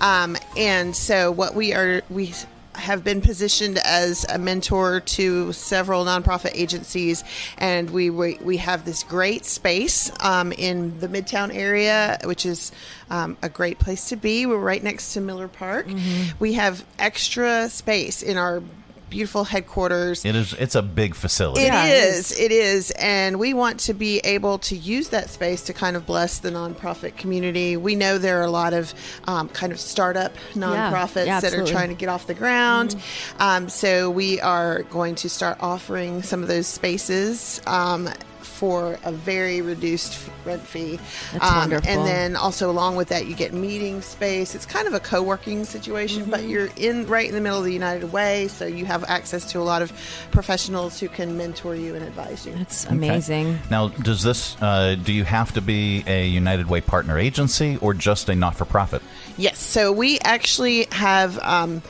[0.00, 2.34] Um, and so, what we are, we
[2.74, 7.24] have been positioned as a mentor to several nonprofit agencies,
[7.58, 12.72] and we we, we have this great space um, in the Midtown area, which is
[13.10, 14.46] um, a great place to be.
[14.46, 15.86] We're right next to Miller Park.
[16.38, 18.62] We have extra space in our
[19.10, 20.24] beautiful headquarters.
[20.24, 20.54] It is.
[20.54, 21.62] It's a big facility.
[21.62, 22.38] It is.
[22.38, 22.92] It is.
[22.92, 26.50] And we want to be able to use that space to kind of bless the
[26.50, 27.76] nonprofit community.
[27.76, 28.94] We know there are a lot of
[29.24, 32.96] um, kind of startup nonprofits Yeah, that are trying to get off the ground.
[33.38, 37.60] Um, so we are going to start offering some of those spaces.
[37.66, 38.08] Um,
[38.60, 41.00] for a very reduced rent fee,
[41.32, 41.88] That's Um, wonderful.
[41.90, 44.54] and then also along with that, you get meeting space.
[44.54, 46.48] It's kind of a co-working situation, but Mm-hmm.
[46.50, 49.60] you're in right in the middle of the United Way, so you have access to
[49.60, 49.90] a lot of
[50.30, 52.52] professionals who can mentor you and advise you.
[52.52, 53.56] That's Okay.
[53.70, 54.56] Now, does this?
[54.60, 59.00] Uh, do you have to be a United Way partner agency or just a not-for-profit?
[59.38, 61.38] Yes, so we actually have.
[61.38, 61.80] Um,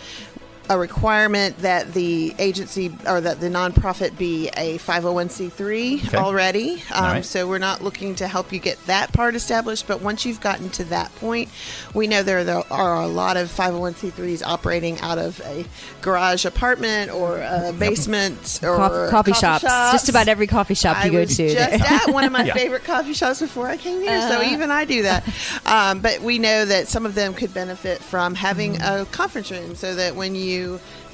[0.71, 6.17] a requirement that the agency or that the nonprofit be a 501c3 Okay.
[6.17, 6.75] already.
[6.93, 7.25] Um, All right.
[7.25, 9.89] So we're not looking to help you get that part established.
[9.89, 11.49] But once you've gotten to that point,
[11.93, 15.65] we know there, there are a lot of 501c3s operating out of a
[16.03, 19.63] garage apartment or a basement or Coff- coffee, shops.
[19.65, 21.53] Just about every coffee shop you go was to.
[21.53, 22.55] Just at one of my Yeah.
[22.55, 24.51] favorite coffee shops before I came here, so Uh-huh.
[24.55, 25.25] even I do that.
[25.67, 29.03] Um, but we know that some of them could benefit from having Mm-hmm.
[29.03, 30.60] a conference room, so that when you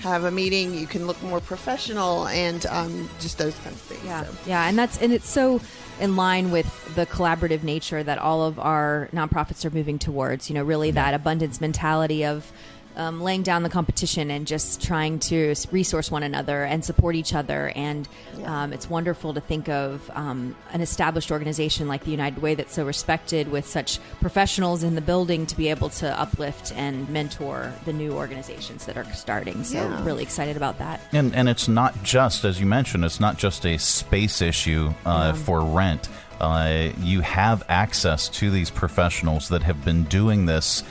[0.00, 4.04] have a meeting, you can look more professional and um, just those kinds of things.
[4.04, 4.34] Yeah, So.
[4.46, 5.60] yeah, and that's and it's so
[6.00, 10.48] in line with the collaborative nature that all of our nonprofits are moving towards.
[10.48, 12.52] You know, really that abundance mentality of.
[12.96, 17.14] Um, laying down the competition and just trying to s- resource one another and support
[17.14, 17.70] each other.
[17.76, 18.08] And
[18.44, 22.72] um, it's wonderful to think of um, an established organization like the United Way that's
[22.74, 27.70] so respected with such professionals in the building to be able to uplift and mentor
[27.84, 29.62] the new organizations that are starting.
[29.62, 30.02] So, Yeah.
[30.02, 31.00] really excited about that.
[31.12, 35.34] And and it's not just as you mentioned, it's not just a space issue uh,
[35.34, 36.08] for rent.
[36.40, 40.82] Uh, you have access to these professionals that have been doing this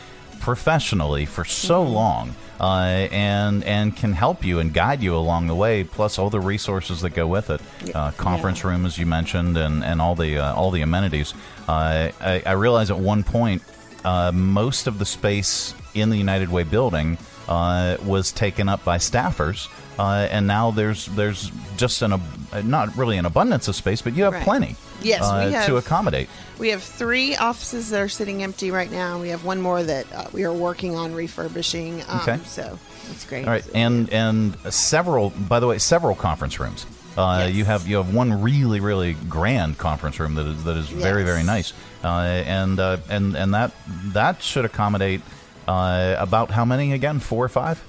[0.46, 1.94] professionally for so Mm-hmm.
[1.94, 5.84] long, uh, and and can help you and guide you along the way.
[5.84, 7.60] Plus all the resources that go with it,
[7.96, 11.34] uh, conference room as you mentioned, and and all the uh, all the amenities.
[11.68, 13.64] Uh, I, I realize at one point
[14.06, 17.18] uh, most of the space in the United Way building
[17.50, 19.68] uh, was taken up by staffers,
[20.00, 24.16] uh, and now there's there's just an ab- not really an abundance of space, but
[24.16, 24.44] you have Right.
[24.44, 26.30] plenty Yes, we uh, have- to accommodate.
[26.58, 29.20] We have three offices that are sitting empty right now.
[29.20, 32.02] We have one more that uh, we are working on refurbishing.
[32.08, 32.40] Um, Okay.
[32.46, 32.80] So
[33.10, 33.46] that's great.
[33.46, 36.86] All right, and and several, by the way, several conference rooms.
[37.18, 40.88] Uh, You have you have one really really grand conference room that is that is
[40.90, 41.30] very Yes.
[41.32, 42.08] very nice, uh,
[42.46, 43.72] and uh, and and that
[44.14, 45.22] that should accommodate
[45.68, 47.20] uh, about how many again?
[47.20, 47.82] Four or five?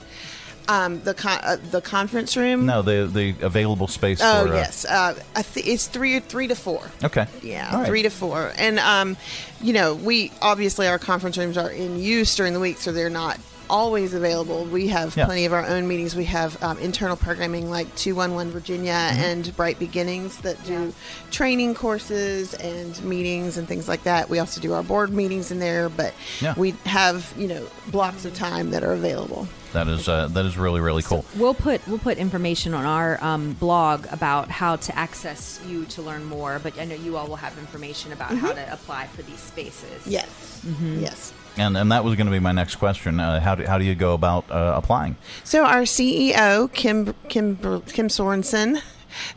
[0.68, 2.66] Um, the con- uh, the conference room.
[2.66, 4.20] No, the the available space.
[4.22, 6.82] Oh for, uh, yes, uh, I th- it's three three to four.
[7.04, 7.26] Okay.
[7.42, 7.86] Yeah, right.
[7.86, 9.16] three to four, and um,
[9.60, 13.08] you know, we obviously our conference rooms are in use during the week, so they're
[13.10, 14.64] not always available.
[14.64, 15.24] We have Yeah.
[15.26, 16.14] plenty of our own meetings.
[16.16, 19.20] We have um, internal programming like Two One One Virginia Mm-hmm.
[19.20, 20.92] and Bright Beginnings that do
[21.30, 24.28] training courses and meetings and things like that.
[24.30, 26.54] We also do our board meetings in there, but Yeah.
[26.56, 29.48] we have you know blocks of time that are available.
[29.72, 31.24] That is uh, that is really really cool.
[31.36, 36.02] We'll put we'll put information on our um, blog about how to access you to
[36.02, 36.58] learn more.
[36.62, 38.54] But I know you all will have information about how Mhm.
[38.66, 40.06] to apply for these spaces.
[40.06, 40.28] Yes,
[40.66, 41.02] Mhm.
[41.02, 41.32] yes.
[41.58, 43.18] And and that was going to be my next question.
[43.20, 45.16] Uh, how do how do you go about uh, applying?
[45.44, 48.80] So our CEO Kim Kim Kim Sorensen,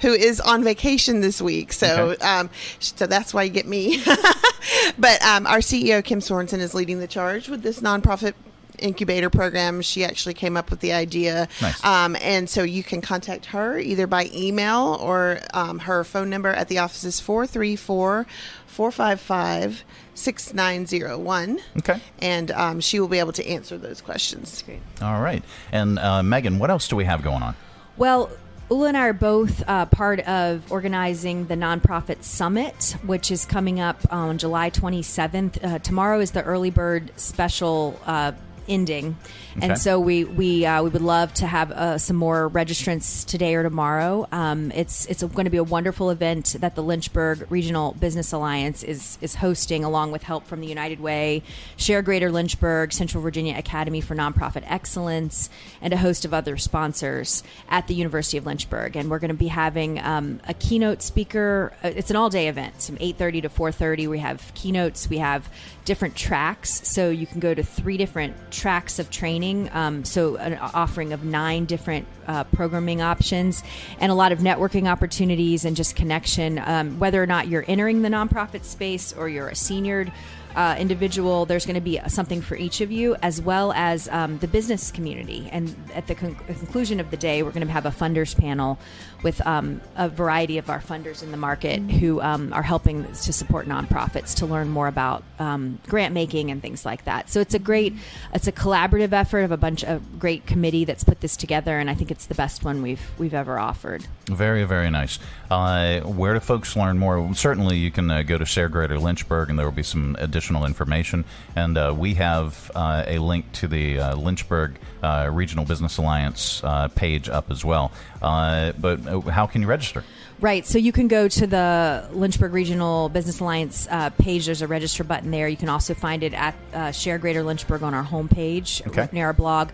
[0.01, 2.25] who is on vacation this week, so Okay.
[2.25, 4.03] um, so that's why you get me.
[4.97, 8.33] but um, our CEO Kim Sorensen is leading the charge with this nonprofit
[8.79, 9.81] incubator program.
[9.81, 11.83] She actually came up with the idea, Nice.
[11.83, 16.49] um, and so you can contact her either by email or um, her phone number
[16.49, 18.25] at the office is 434
[18.69, 21.59] 455 6901.
[21.77, 21.99] Okay.
[22.19, 24.61] And um, she will be able to answer those questions.
[24.63, 24.81] great.
[25.01, 25.43] All right.
[25.71, 27.55] And uh, Megan, what else do we have going on?
[27.97, 28.29] Well,
[28.69, 33.79] Ula and I are both uh, part of organizing the Nonprofit Summit, which is coming
[33.79, 35.63] up on July 27th.
[35.63, 38.33] Uh, tomorrow is the early bird special uh,
[38.69, 39.17] ending,
[39.57, 39.67] Okay.
[39.67, 43.55] and so we we uh, we would love to have uh, some more registrants today
[43.55, 44.27] or tomorrow.
[44.31, 48.83] Um, it's it's going to be a wonderful event that the Lynchburg Regional Business Alliance
[48.83, 51.41] is is hosting, along with help from the United Way,
[51.77, 55.49] Share Greater Lynchburg, Central Virginia Academy for Nonprofit Excellence,
[55.81, 58.95] and a host of other sponsors at the University of Lynchburg.
[58.95, 61.73] And we're going to be having um, a keynote speaker.
[61.83, 64.07] Uh, it's an all day event, from 8:30 to 4:30.
[64.07, 65.09] We have keynotes.
[65.09, 65.49] We have
[65.85, 69.69] different tracks, so you can go to three different tracks of training.
[69.71, 73.63] Um, so an offering of nine different uh, programming options
[73.99, 76.59] and a lot of networking opportunities and just connection.
[76.59, 80.11] Um, whether or not you're entering the nonprofit space or you're a senior
[80.55, 84.39] uh, individual, there's going to be something for each of you, as well as um,
[84.39, 85.47] the business community.
[85.51, 88.77] And at the con- conclusion of the day, we're going to have a funders panel
[89.23, 93.33] with um, a variety of our funders in the market who um, are helping to
[93.33, 97.29] support nonprofits to learn more about um, grant making and things like that.
[97.29, 97.93] So it's a great,
[98.33, 101.89] it's a collaborative effort of a bunch of great committee that's put this together, and
[101.89, 104.05] I think it's the best one we've we've ever offered.
[104.27, 105.19] Very, very nice.
[105.49, 107.33] Uh, where do folks learn more?
[107.33, 110.65] Certainly, you can uh, go to Share Greater Lynchburg, and there will be some additional
[110.65, 111.25] information.
[111.55, 116.63] And uh, we have uh, a link to the uh, Lynchburg uh, Regional Business Alliance
[116.63, 117.91] uh, page up as well.
[118.21, 120.03] Uh, but how can you register?
[120.41, 120.65] Right.
[120.65, 124.45] So you can go to the Lynchburg Regional Business Alliance uh, page.
[124.45, 125.47] There's a register button there.
[125.47, 129.09] You can also find it at uh, Share Greater Lynchburg on our homepage Okay.
[129.11, 129.69] near our blog.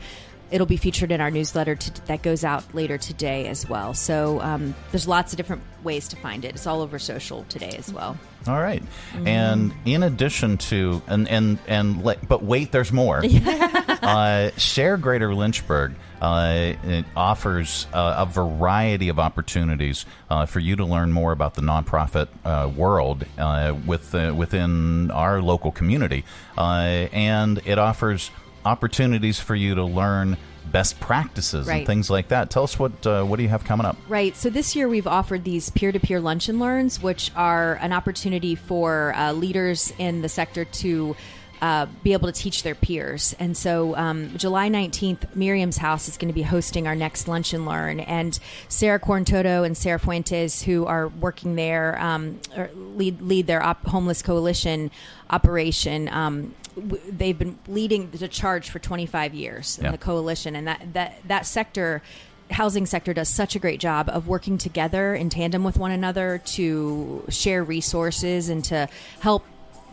[0.51, 3.93] it'll be featured in our newsletter to, that goes out later today as well.
[3.95, 6.53] So um, there's lots of different ways to find it.
[6.55, 8.17] It's all over social today as well.
[8.47, 8.83] All right.
[9.25, 13.21] And in addition to and and and but wait, there's more.
[13.25, 20.75] uh, Share Greater Lynchburg uh, it offers uh, a variety of opportunities uh, for you
[20.75, 26.23] to learn more about the nonprofit uh, world uh, with within our local community,
[26.57, 26.61] uh,
[27.11, 28.31] and it offers
[28.65, 30.37] opportunities for you to learn
[30.71, 31.77] best practices Right.
[31.77, 32.49] and things like that.
[32.49, 33.97] Tell us what uh, what do you have coming up?
[34.09, 34.35] Right.
[34.35, 37.93] So this year we've offered these peer to peer lunch and learns, which are an
[37.93, 41.15] opportunity for uh, leaders in the sector to.
[41.65, 43.35] Uh, be able to teach their peers.
[43.39, 47.53] And so, um, July 19th, Miriam's House is going to be hosting our next Lunch
[47.53, 48.01] and Learn.
[48.01, 48.37] And
[48.69, 53.83] Sarah Corntoto and Sarah Fuentes, who are working there, um, or lead, lead their op-
[53.87, 54.91] homeless coalition
[55.31, 60.55] operation, um, w- they've been leading the charge for 25 years in the coalition.
[60.55, 62.03] And that, that, that sector
[62.51, 66.43] housing sector does such a great job of working together in tandem with one another
[66.45, 68.87] to share resources and to
[69.19, 69.43] help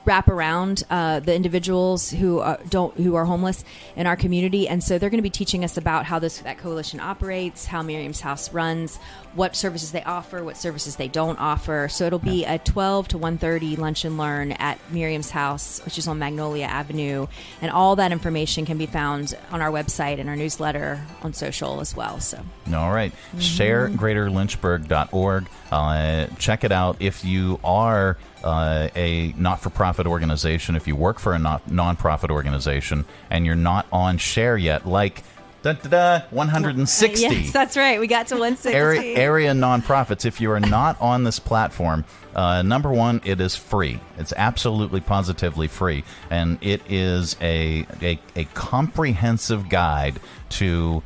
[0.05, 3.65] wrap around uh, the individuals who are, don't who are homeless
[3.97, 4.69] in our community.
[4.69, 7.83] And so they're going to be teaching us about how this that coalition operates how
[7.83, 8.99] miriam's house runs
[9.35, 13.19] what services they offer what services they don't offer so it'll be a 12 to
[13.19, 17.27] 1.30 lunch and learn at miriam's house which is on magnolia avenue
[17.61, 21.81] and all that information can be found on our website and our newsletter on social
[21.81, 22.39] as well so
[22.73, 23.13] All right.
[23.37, 25.49] ShareGreaterLynchburg.org.
[25.71, 26.97] Uh, check it out.
[27.01, 31.67] If you are uh, a not for profit organization, if you work for a not-
[31.69, 35.23] nonprofit organization, and you're not on Share yet, like
[35.63, 40.61] da, 160 yes that's right we got to 160 area, area nonprofits, if you are
[40.61, 42.05] not on this platform,
[42.35, 44.01] uh, number one, it is free.
[44.19, 51.03] It's absolutely positively free, and it is a a, a comprehensive guide to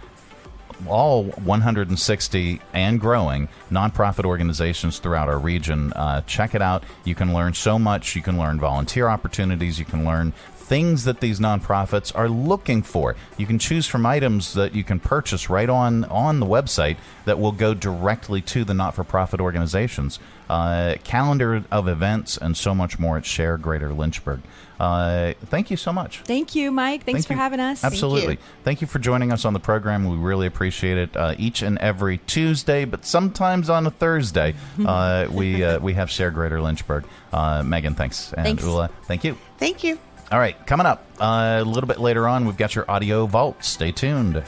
[0.87, 5.93] all 160 and growing nonprofit organizations throughout our region.
[5.95, 6.85] Uh, check it out.
[7.05, 8.15] You can learn so much.
[8.15, 9.79] You can learn volunteer opportunities.
[9.79, 10.35] You can learn
[10.67, 13.15] things that these nonprofits are looking for.
[13.39, 17.39] You can choose from items that you can purchase right on on the website that
[17.39, 20.19] will go directly to the not-for-profit organizations.
[20.51, 24.41] Uh, calendar of events and so much more at Share Greater Lynchburg.
[24.79, 26.21] Uh, thank you so much.
[26.21, 27.39] thank you mike thanks Thank for you.
[27.39, 28.39] having us Absolutely.
[28.63, 28.87] Thank you.
[28.87, 30.05] for joining us on the program.
[30.07, 31.17] We really appreciate it.
[31.17, 34.55] Uh, each and every Tuesday, but sometimes on a Thursday,
[34.87, 37.05] uh, we uh, we have Share Greater Lynchburg.
[37.33, 38.33] Uh, Megan, thanks.
[38.35, 38.65] And Thanks.
[38.65, 39.39] Ula, thank you.
[39.59, 39.99] Thank you.
[40.33, 43.63] All right, coming up uh, a little bit later on, we've got your audio vault.
[43.63, 44.43] Stay tuned.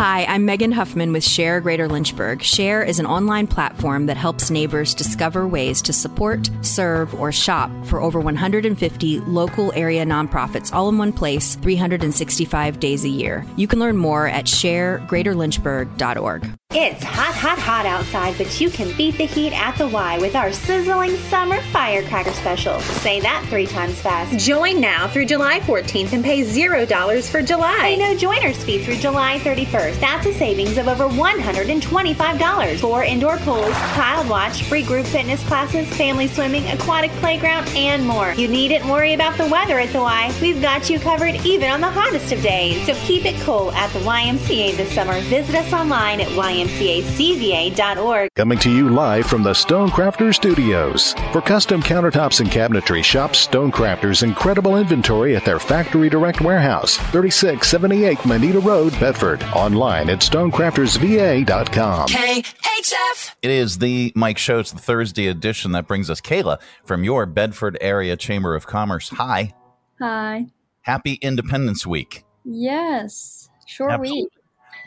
[0.00, 2.42] Hi, I'm Megan Huffman with Share Greater Lynchburg.
[2.42, 7.70] Share is an online platform that helps neighbors discover ways to support, serve, or shop
[7.84, 13.44] for over 150 local area nonprofits all in one place 365 days a year.
[13.56, 16.50] You can learn more at sharegreaterlynchburg.org.
[16.72, 20.36] It's hot, hot, hot outside, but you can beat the heat at the Y with
[20.36, 22.78] our sizzling summer firecracker special.
[22.80, 24.38] Say that three times fast.
[24.38, 27.76] Join now through July 14th and pay $0 for July.
[27.80, 29.89] Pay no joiner's fee through July 31st.
[29.98, 32.80] That's a savings of over $125.
[32.80, 38.32] for indoor pools, child watch, free group fitness classes, family swimming, aquatic playground, and more.
[38.34, 40.32] You needn't worry about the weather at the Y.
[40.40, 42.84] We've got you covered even on the hottest of days.
[42.86, 45.20] So keep it cool at the YMCA this summer.
[45.22, 48.28] Visit us online at ymcacva.org.
[48.36, 51.14] Coming to you live from the Stonecrafter Studios.
[51.32, 58.24] For custom countertops and cabinetry, shop Stonecrafter's incredible inventory at their Factory Direct Warehouse, 3678
[58.24, 59.42] Moneta Road, Bedford.
[59.54, 62.08] Online at stonecraftersva.com.
[62.08, 63.34] KHF.
[63.40, 64.58] It is the Mike Show.
[64.58, 65.72] It's the Thursday edition.
[65.72, 69.08] That brings us Kayla from your Bedford Area Chamber of Commerce.
[69.08, 69.54] Hi.
[69.98, 70.46] Hi.
[70.82, 72.24] Happy Independence Week.
[72.44, 73.48] Yes.
[73.66, 74.28] Short Absolutely.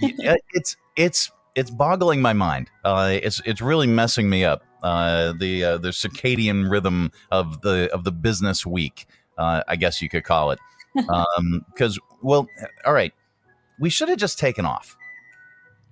[0.01, 0.15] week.
[0.53, 2.69] It's it's it's boggling my mind.
[2.83, 4.63] Uh, it's it's really messing me up.
[4.83, 9.07] Uh, the uh, the circadian rhythm of the of the business week,
[9.39, 10.59] uh, I guess you could call it.
[11.73, 12.47] Because well,
[12.85, 13.11] all right,
[13.83, 14.95] we should have just taken off,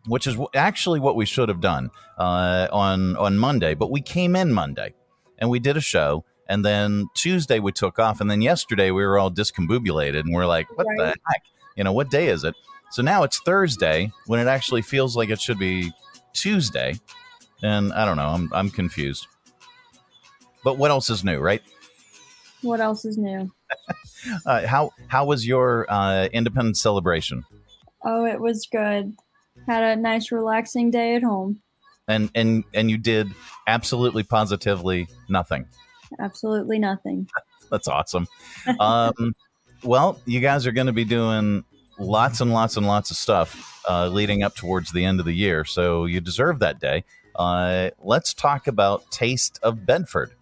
[0.08, 3.74] which is actually what we should have done uh, on on Monday.
[3.74, 4.94] But we came in Monday
[5.38, 6.24] and we did a show.
[6.48, 10.46] And then Tuesday we took off, and then yesterday we were all discombobulated, and we're
[10.46, 11.44] like, "What the heck?
[11.78, 12.56] You know, what day is it?"
[12.92, 15.92] So now it's Thursday when it actually feels like it should be
[16.34, 16.96] Tuesday,
[17.62, 18.28] and I don't know.
[18.28, 19.28] I'm I'm confused.
[20.64, 21.62] But what else is new, right?
[22.62, 23.52] What else is new?
[24.46, 27.44] Uh, how how was your uh, Independence celebration?
[28.04, 29.16] Oh, it was good.
[29.68, 31.62] Had a nice, relaxing day at home.
[32.08, 33.32] And and and you did
[33.68, 35.66] absolutely positively nothing.
[36.20, 37.28] Absolutely nothing.
[37.72, 38.28] That's awesome.
[38.80, 39.34] Um,
[39.84, 41.64] well, you guys are going to be doing
[42.00, 45.34] lots and lots and lots of stuff uh, leading up towards the end of the
[45.34, 47.04] year, so you deserve that day.
[47.36, 50.34] Uh, let's talk about Taste of Bedford.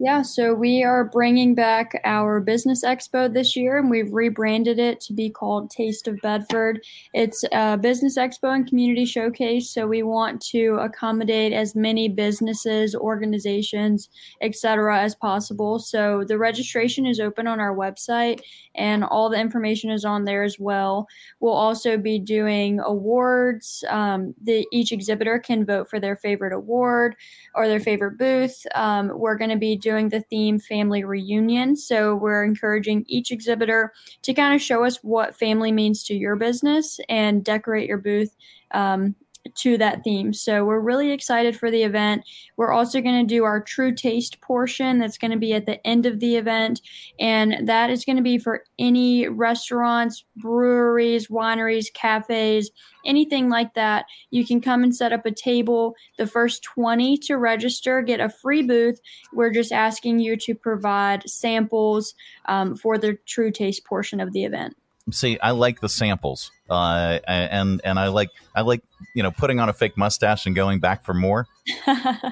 [0.00, 5.00] Yeah, so we are bringing back our business expo this year, and we've rebranded it
[5.00, 6.84] to be called Taste of Bedford.
[7.14, 12.94] It's a business expo and community showcase, so we want to accommodate as many businesses,
[12.94, 14.08] organizations,
[14.40, 15.80] etc., as possible.
[15.80, 18.40] So the registration is open on our website,
[18.76, 21.08] and all the information is on there as well.
[21.40, 23.82] We'll also be doing awards.
[23.88, 27.16] Um, the each exhibitor can vote for their favorite award
[27.56, 28.64] or their favorite booth.
[28.76, 31.74] Um, we're going to be doing the theme family reunion.
[31.74, 36.36] So we're encouraging each exhibitor to kind of show us what family means to your
[36.36, 38.36] business and decorate your booth
[38.72, 39.14] um,
[39.56, 40.32] to that theme.
[40.32, 42.24] So we're really excited for the event.
[42.56, 45.84] We're also going to do our true taste portion that's going to be at the
[45.86, 46.80] end of the event.
[47.18, 52.70] And that is going to be for any restaurants, breweries, wineries, cafes,
[53.04, 54.06] anything like that.
[54.30, 55.94] You can come and set up a table.
[56.18, 59.00] The first 20 to register get a free booth.
[59.32, 62.14] We're just asking you to provide samples
[62.46, 64.77] um, for the true taste portion of the event
[65.10, 68.82] see i like the samples uh, and and i like i like
[69.14, 71.46] you know putting on a fake mustache and going back for more.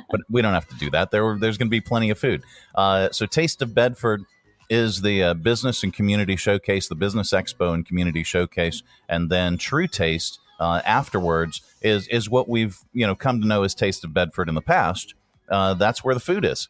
[0.08, 1.10] But we don't have to do that.
[1.10, 2.42] There there's going to be plenty of food.
[2.74, 4.22] Uh, so taste of bedford
[4.70, 8.82] is the uh, business and community showcase the business expo and community showcase.
[9.08, 13.62] And then true taste uh, afterwards is is what we've you know come to know
[13.62, 15.14] as taste of bedford in the past.
[15.48, 16.68] Uh, that's where the food is.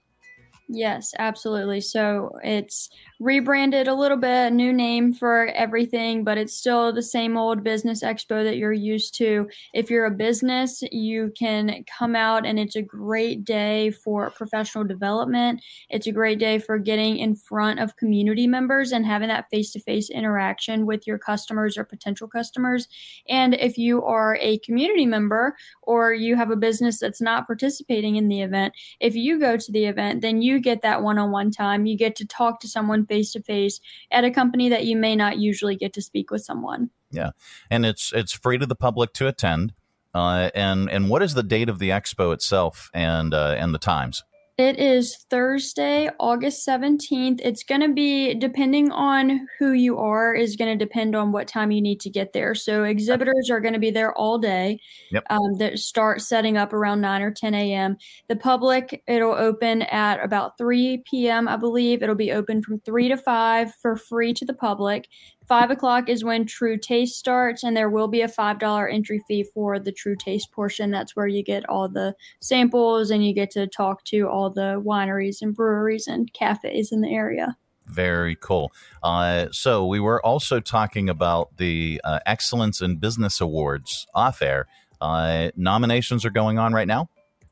[0.68, 1.80] Yes, absolutely.
[1.80, 7.36] So it's rebranded a little bit, new name for everything, but it's still the same
[7.36, 9.48] old business expo that you're used to.
[9.72, 14.84] If you're a business, you can come out and it's a great day for professional
[14.84, 15.62] development.
[15.88, 19.72] It's a great day for getting in front of community members and having that face
[19.72, 22.86] to face interaction with your customers or potential customers.
[23.28, 28.16] And if you are a community member or you have a business that's not participating
[28.16, 31.30] in the event, if you go to the event, then you get that one on
[31.30, 31.86] one time.
[31.86, 33.80] You get to talk to someone face to face
[34.11, 36.90] at a company that you may not usually get to speak with someone.
[37.11, 37.30] Yeah.
[37.70, 39.72] And it's it's free to the public to attend.
[40.14, 43.78] Uh, and and what is the date of the expo itself and uh, and the
[43.78, 44.24] times?
[44.59, 47.40] It is Thursday, August 17th.
[47.44, 51.46] It's going to be, depending on who you are, is going to depend on what
[51.46, 52.54] time you need to get there.
[52.54, 54.80] So, exhibitors are going to be there all day.
[55.11, 55.24] Yep.
[55.28, 57.98] Um, that start setting up around 9 or 10 a.m.
[58.30, 62.02] The public, it'll open at about 3 p.m., I believe.
[62.02, 65.07] It'll be open from 3 to 5 for free to the public.
[65.47, 69.44] Five o'clock is when True Taste starts, and there will be a $5 entry fee
[69.44, 70.90] for the True Taste portion.
[70.90, 74.82] That's where you get all the samples and you get to talk to all the
[74.84, 77.57] wineries and breweries and cafes in the area.
[77.86, 78.72] Very cool.
[79.05, 84.66] Uh, so, we were also talking about the uh, Excellence in Business Awards off air.
[85.01, 87.09] Uh, nominations are going on right now.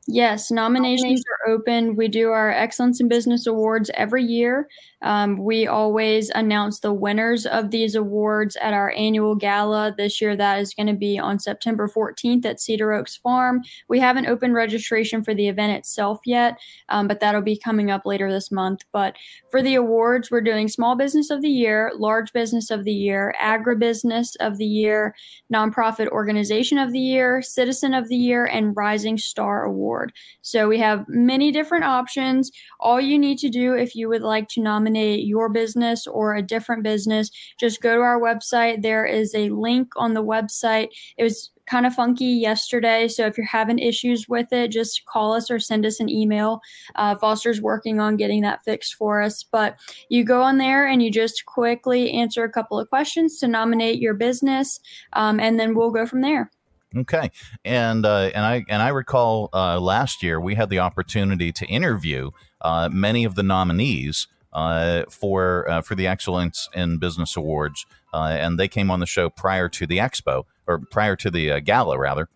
[0.07, 1.95] Yes, nominations are open.
[1.95, 4.67] We do our Excellence in Business Awards every year.
[5.01, 9.95] Um, we always announce the winners of these awards at our annual gala.
[9.97, 13.61] This year, that is going to be on September 14th at Cedar Oaks Farm.
[13.87, 16.57] We haven't opened registration for the event itself yet,
[16.89, 18.81] um, but that'll be coming up later this month.
[18.91, 19.15] But
[19.49, 23.33] for the awards, we're doing Small Business of the Year, Large Business of the Year,
[23.41, 25.15] Agribusiness of the Year,
[25.51, 29.94] Nonprofit Organization of the Year, Citizen of the Year, and Rising Star Award.
[30.41, 32.51] So we have many different options.
[32.79, 36.35] All you need to do if you would like to nominate nominate your business or
[36.35, 37.29] a different business,
[37.59, 38.81] just go to our website.
[38.81, 40.89] There is a link on the website.
[41.17, 43.07] It was kind of funky yesterday.
[43.07, 46.59] So if you're having issues with it, just call us or send us an email.
[46.95, 49.43] Uh, Foster's working on getting that fixed for us.
[49.43, 49.77] But
[50.09, 53.99] you go on there and you just quickly answer a couple of questions to nominate
[53.99, 54.79] your business,
[55.13, 56.51] um, and then we'll go from there.
[56.97, 57.29] Okay,
[57.65, 61.65] and uh, and I and I recall uh, last year we had the opportunity to
[61.65, 62.31] interview
[62.61, 68.37] uh, many of the nominees uh, for uh, for the Excellence in Business Awards, uh,
[68.39, 71.99] and they came on the show prior to the expo or prior to the gala
[71.99, 72.29] rather,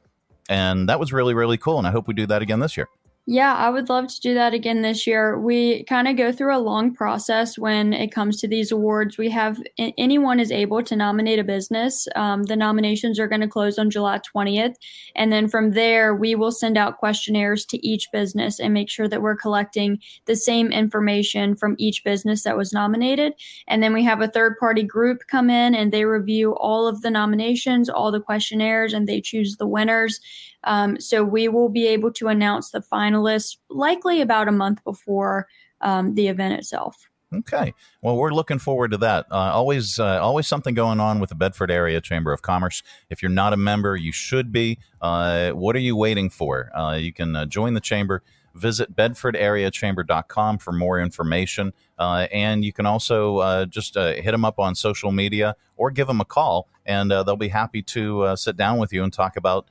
[0.50, 1.78] and that was really really cool.
[1.78, 2.90] And I hope we do that again this year.
[3.32, 5.38] Yeah, I would love to do that again this year.
[5.38, 9.20] We kind of go through a long process when it comes to these awards.
[9.20, 9.62] We have
[10.00, 12.08] anyone is able to nominate a business.
[12.16, 14.78] Um, the nominations are going to close on July 20th.
[15.16, 19.08] And then from there, we will send out questionnaires to each business and make sure
[19.08, 23.34] that we're collecting the same information from each business that was nominated.
[23.68, 27.04] And then we have a third party group come in and they review all of
[27.04, 30.20] the nominations, all the questionnaires, and they choose the winners.
[30.64, 35.48] Um, so we will be able to announce the finalists likely about a month before
[35.82, 37.10] um, the event itself.
[37.34, 37.76] Okay.
[38.02, 39.28] Well, we're looking forward to that.
[39.30, 42.82] Uh, always, uh, always something going on with the Bedford Area Chamber of Commerce.
[43.10, 44.80] If you're not a member, you should be.
[45.00, 46.76] Uh, what are you waiting for?
[46.76, 48.24] Uh, you can uh, join the chamber.
[48.60, 51.74] Visit bedfordareachamber.com for more information.
[51.98, 55.92] Uh, and you can also uh, just uh, hit them up on social media or
[55.92, 59.14] give them a call, and uh, they'll be happy to sit down with you and
[59.14, 59.70] talk about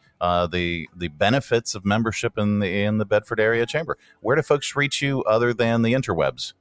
[0.50, 3.98] the the benefits of membership in the in the Bedford Area Chamber.
[4.20, 6.54] Where do folks reach you other than the interwebs?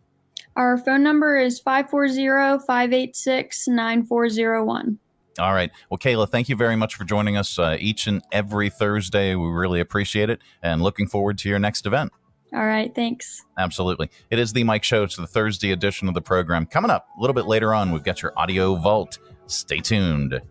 [0.56, 5.00] Our phone number is 540 586 9401.
[5.40, 5.72] All right.
[5.90, 9.36] Well, Kayla, thank you very much for joining us uh, each and every Thursday.
[9.36, 12.12] We really appreciate it and looking forward to your next event.
[12.54, 12.94] All right.
[12.96, 13.44] Thanks.
[13.58, 14.10] Absolutely.
[14.30, 15.04] It is the Mike Show.
[15.04, 16.66] It's the Thursday edition of the program.
[16.66, 19.20] Coming up a little bit later on, we've got your audio vault.
[19.48, 20.42] Stay tuned.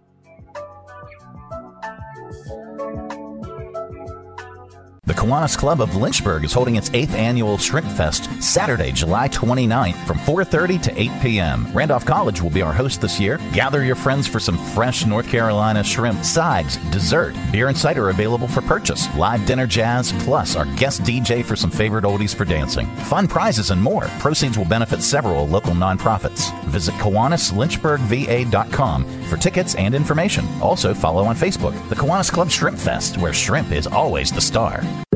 [5.07, 10.05] The Kiwanis Club of Lynchburg is holding its 8th annual Shrimp Fest Saturday, July 29th
[10.05, 11.69] from 4:30 to 8 p.m.
[11.73, 13.39] Randolph College will be our host this year.
[13.53, 18.49] Gather your friends for some fresh North Carolina shrimp, sides, dessert, beer and cider available
[18.49, 22.89] for purchase, live dinner jazz, plus our guest DJ for some favorite oldies for dancing.
[23.07, 24.09] Fun prizes and more.
[24.19, 26.53] Proceeds will benefit several local nonprofits.
[26.65, 30.45] Visit KiwanisLynchburgVA.com for tickets and information.
[30.61, 34.83] Also follow on Facebook, the Kiwanis Club Shrimp Fest, where shrimp is always the star.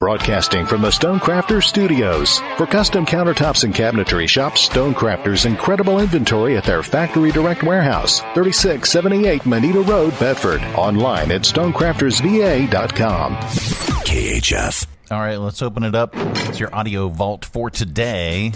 [0.00, 2.38] Broadcasting from the Stonecrafters Studios.
[2.56, 9.44] For custom countertops and cabinetry, shop Stonecrafters' incredible inventory at their Factory Direct Warehouse, 3678
[9.44, 10.62] Moneta Road, Bedford.
[10.74, 13.36] Online at stonecraftersva.com.
[13.36, 14.86] KHF.
[15.10, 16.14] All right, let's open it up.
[16.14, 18.54] It's your audio vault for today.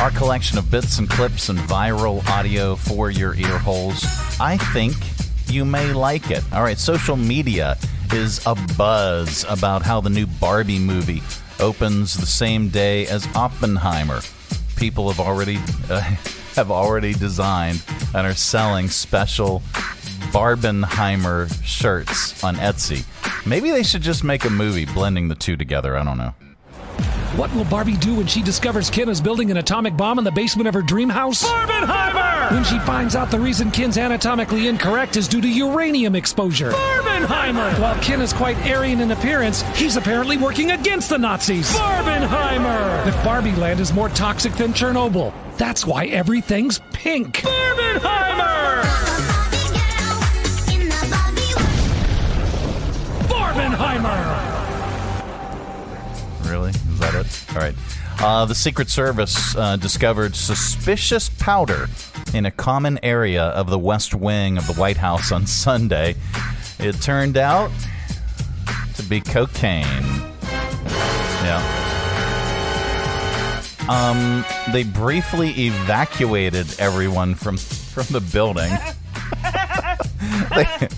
[0.00, 4.04] Our collection of bits and clips and viral audio for your ear holes.
[4.38, 4.94] I think
[5.52, 6.44] you may like it.
[6.52, 7.76] All right, social media
[8.12, 11.22] is a buzz about how the new Barbie movie
[11.60, 14.20] opens the same day as Oppenheimer.
[14.76, 16.00] People have already uh,
[16.54, 17.82] have already designed
[18.14, 19.60] and are selling special
[20.32, 23.04] Barbenheimer shirts on Etsy.
[23.46, 25.96] Maybe they should just make a movie blending the two together.
[25.96, 26.34] I don't know.
[27.36, 30.32] What will Barbie do when she discovers Ken is building an atomic bomb in the
[30.32, 31.44] basement of her dream house?
[31.44, 32.50] Barbenheimer!
[32.52, 36.70] When she finds out the reason Ken's anatomically incorrect is due to uranium exposure.
[36.70, 37.78] Barbenheimer!
[37.78, 41.70] While Ken is quite Aryan in appearance, he's apparently working against the Nazis.
[41.72, 43.04] Barbenheimer!
[43.04, 45.34] That Barbie land is more toxic than Chernobyl.
[45.58, 47.42] That's why everything's pink.
[47.42, 48.00] Barbenheimer!
[48.00, 49.15] Barbenheimer!
[57.56, 57.74] All right.
[58.20, 61.88] Uh, the Secret Service uh, discovered suspicious powder
[62.34, 66.16] in a common area of the West Wing of the White House on Sunday.
[66.78, 67.70] It turned out
[68.96, 69.86] to be cocaine.
[71.42, 71.62] Yeah.
[73.88, 78.70] Um, they briefly evacuated everyone from from the building.
[80.54, 80.88] they,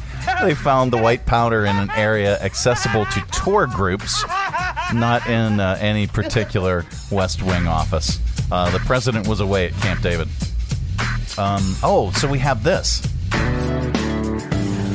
[0.43, 4.25] they found the white powder in an area accessible to tour groups
[4.95, 8.19] not in uh, any particular West Wing office.
[8.51, 10.29] Uh, the president was away at Camp David.
[11.37, 13.03] Um, oh, so we have this.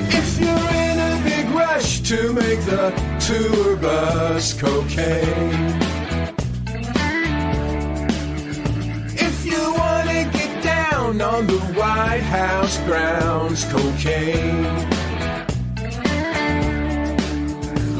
[0.09, 2.91] If you're in a big rush to make the
[3.25, 5.79] tour bus cocaine.
[9.15, 14.92] If you want to get down on the White House grounds, cocaine.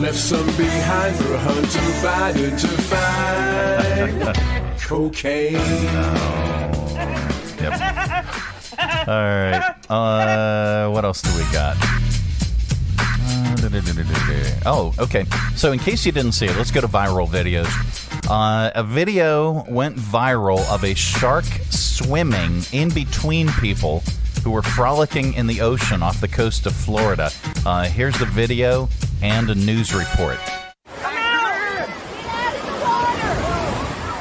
[0.04, 4.36] Left some behind for a Hunter Biden to find.
[4.82, 5.54] Cocaine.
[7.62, 7.74] Yep.
[9.08, 9.76] All right.
[9.90, 11.78] Uh, what else do we got?
[13.64, 15.24] Uh, oh, okay.
[15.56, 17.72] So, in case you didn't see it, let's go to viral videos.
[18.30, 24.04] Uh, a video went viral of a shark swimming in between people
[24.44, 27.30] who were frolicking in the ocean off the coast of Florida.
[27.66, 28.90] Uh, here's the video
[29.22, 30.38] and a news report.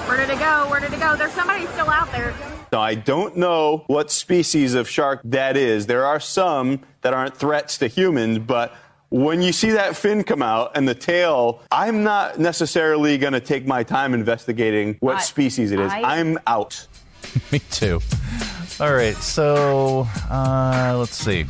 [0.09, 0.69] Where did it go?
[0.71, 1.17] Where did it go?
[1.17, 2.35] There's somebody still out there.
[2.73, 5.87] I don't know what species of shark that is.
[5.87, 8.75] There are some that aren't threats to humans, but
[9.11, 13.41] when you see that fin come out and the tail, I'm not necessarily going to
[13.41, 15.93] take my time investigating what I- species it is.
[15.93, 16.87] I- I'm out.
[17.53, 18.01] Me too.
[18.81, 21.45] All right, so uh, let's see.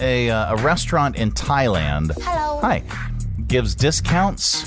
[0.00, 2.12] A, uh, a restaurant in Thailand.
[2.22, 2.60] Hello.
[2.60, 2.82] Hi.
[3.48, 4.62] Gives discounts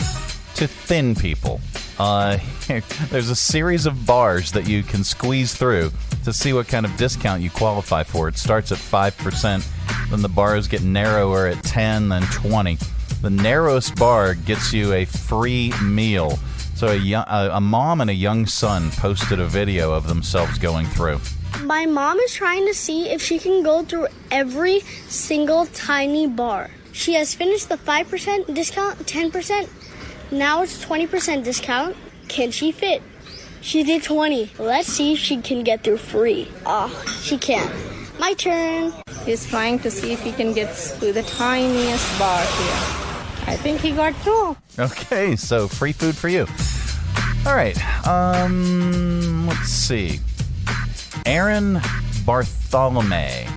[0.55, 1.61] to thin people.
[1.97, 2.39] Uh,
[3.09, 5.91] there's a series of bars that you can squeeze through
[6.25, 8.27] to see what kind of discount you qualify for.
[8.27, 12.77] It starts at 5%, then the bars get narrower at 10, then 20.
[13.21, 16.39] The narrowest bar gets you a free meal.
[16.81, 20.57] So a, young, a, a mom and a young son posted a video of themselves
[20.57, 21.19] going through.
[21.61, 26.71] My mom is trying to see if she can go through every single tiny bar.
[26.91, 29.69] She has finished the 5% discount, 10%.
[30.31, 31.95] Now it's 20% discount.
[32.27, 33.03] Can she fit?
[33.61, 34.53] She did 20.
[34.57, 36.51] Let's see if she can get through free.
[36.65, 36.89] Oh,
[37.21, 37.71] she can't.
[38.19, 38.91] My turn.
[39.23, 43.10] He's trying to see if he can get through the tiniest bar here.
[43.51, 44.55] I think he got two.
[44.79, 46.47] Okay, so free food for you.
[47.45, 47.77] All right.
[48.07, 50.21] Um, let's see.
[51.25, 51.81] Aaron
[52.25, 53.49] Bartholomew.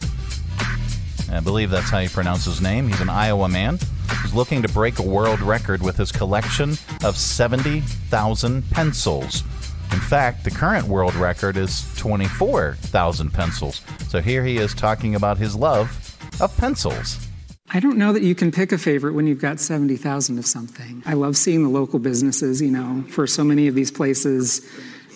[1.30, 2.88] I believe that's how you pronounce his name.
[2.88, 3.78] He's an Iowa man.
[4.22, 6.70] He's looking to break a world record with his collection
[7.05, 9.45] of 70,000 pencils.
[9.92, 13.80] In fact, the current world record is 24,000 pencils.
[14.09, 17.28] So here he is talking about his love of pencils.
[17.70, 21.02] I don't know that you can pick a favorite when you've got 70,000 of something.
[21.06, 24.60] I love seeing the local businesses, you know, for so many of these places,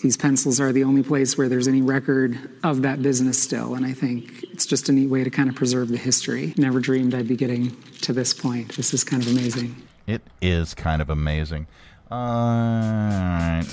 [0.02, 3.74] these pencils are the only place where there's any record of that business still.
[3.74, 6.54] And I think it's just a neat way to kind of preserve the history.
[6.56, 8.76] Never dreamed I'd be getting to this point.
[8.76, 9.76] This is kind of amazing.
[10.06, 11.66] It is kind of amazing.
[12.10, 13.64] All right.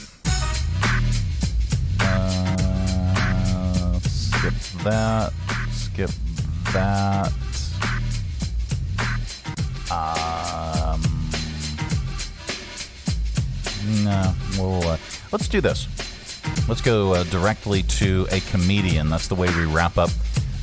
[2.02, 4.54] Uh, skip
[4.84, 5.32] that.
[5.72, 6.12] Skip
[6.74, 7.32] that.
[9.92, 11.02] Um,
[14.04, 14.98] no, we'll uh,
[15.32, 15.88] let's do this.
[16.68, 19.10] Let's go uh, directly to a comedian.
[19.10, 20.10] That's the way we wrap up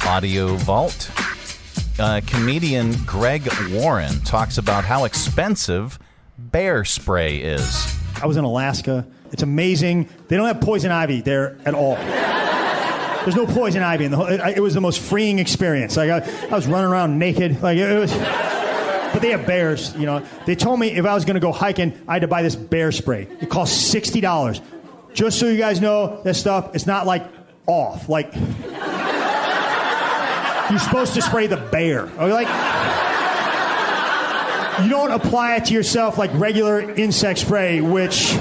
[0.04, 1.10] Audio Vault.
[1.98, 5.98] Uh, comedian Greg Warren talks about how expensive
[6.36, 7.96] bear spray is.
[8.20, 9.06] I was in Alaska.
[9.30, 10.08] It's amazing.
[10.28, 11.94] They don't have poison ivy there at all.
[11.94, 14.26] There's no poison ivy in the whole.
[14.26, 15.96] It, it was the most freeing experience.
[15.96, 17.62] Like I, I was running around naked.
[17.62, 18.12] Like it was.
[19.22, 19.94] They have bears.
[19.94, 20.26] You know.
[20.44, 22.56] They told me if I was going to go hiking, I had to buy this
[22.56, 23.28] bear spray.
[23.40, 24.60] It costs sixty dollars.
[25.14, 27.24] Just so you guys know, this stuff it's not like
[27.66, 28.08] off.
[28.08, 28.34] Like
[30.70, 32.06] you're supposed to spray the bear.
[32.06, 32.48] Like
[34.82, 38.36] you don't apply it to yourself like regular insect spray, which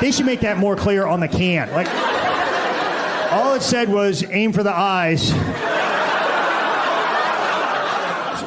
[0.00, 1.70] they should make that more clear on the can.
[1.72, 1.88] Like
[3.32, 5.32] all it said was aim for the eyes.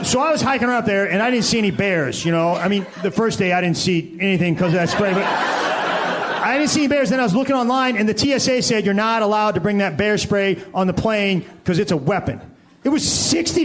[0.04, 2.54] So I was hiking around there and I didn't see any bears, you know.
[2.54, 6.58] I mean, the first day I didn't see anything because of that spray, but I
[6.58, 7.10] didn't see any bears.
[7.10, 9.98] Then I was looking online and the TSA said you're not allowed to bring that
[9.98, 12.40] bear spray on the plane because it's a weapon.
[12.84, 13.62] It was $60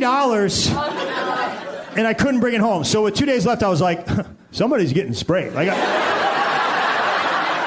[1.96, 2.84] and I couldn't bring it home.
[2.84, 4.08] So with two days left, I was like,
[4.50, 5.52] somebody's getting sprayed.
[5.52, 6.12] Like, I,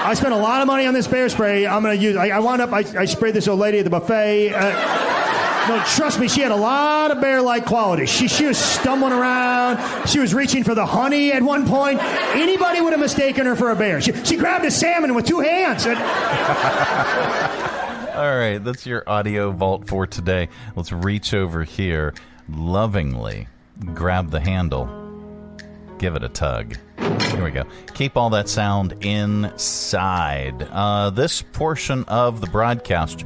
[0.06, 1.66] I spent a lot of money on this bear spray.
[1.66, 2.16] I'm to use.
[2.16, 2.72] I, I wound up.
[2.72, 4.54] I, I sprayed this old lady at the buffet.
[4.54, 5.15] Uh,
[5.68, 8.10] no, trust me, she had a lot of bear-like qualities.
[8.10, 10.08] She she was stumbling around.
[10.08, 12.00] She was reaching for the honey at one point.
[12.02, 14.02] Anybody would have mistaken her for a bear.
[14.02, 15.86] She, she grabbed a salmon with two hands.
[15.86, 15.98] And,
[18.16, 20.50] All right, that's your audio vault for today.
[20.76, 22.14] Let's reach over here,
[22.50, 23.48] lovingly
[23.94, 24.90] grab the handle,
[25.98, 26.78] give it a tug.
[26.98, 27.64] Here we go.
[27.94, 30.68] Keep all that sound inside.
[30.72, 33.26] Uh, this portion of the broadcast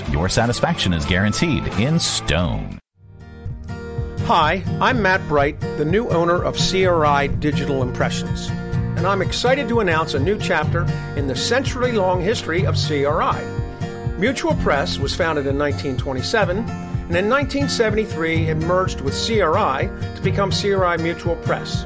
[0.09, 2.79] Your satisfaction is guaranteed in stone.
[4.25, 8.47] Hi, I'm Matt Bright, the new owner of CRI Digital Impressions,
[8.97, 10.83] and I'm excited to announce a new chapter
[11.17, 13.41] in the century long history of CRI.
[14.17, 20.51] Mutual Press was founded in 1927, and in 1973 it merged with CRI to become
[20.51, 21.85] CRI Mutual Press.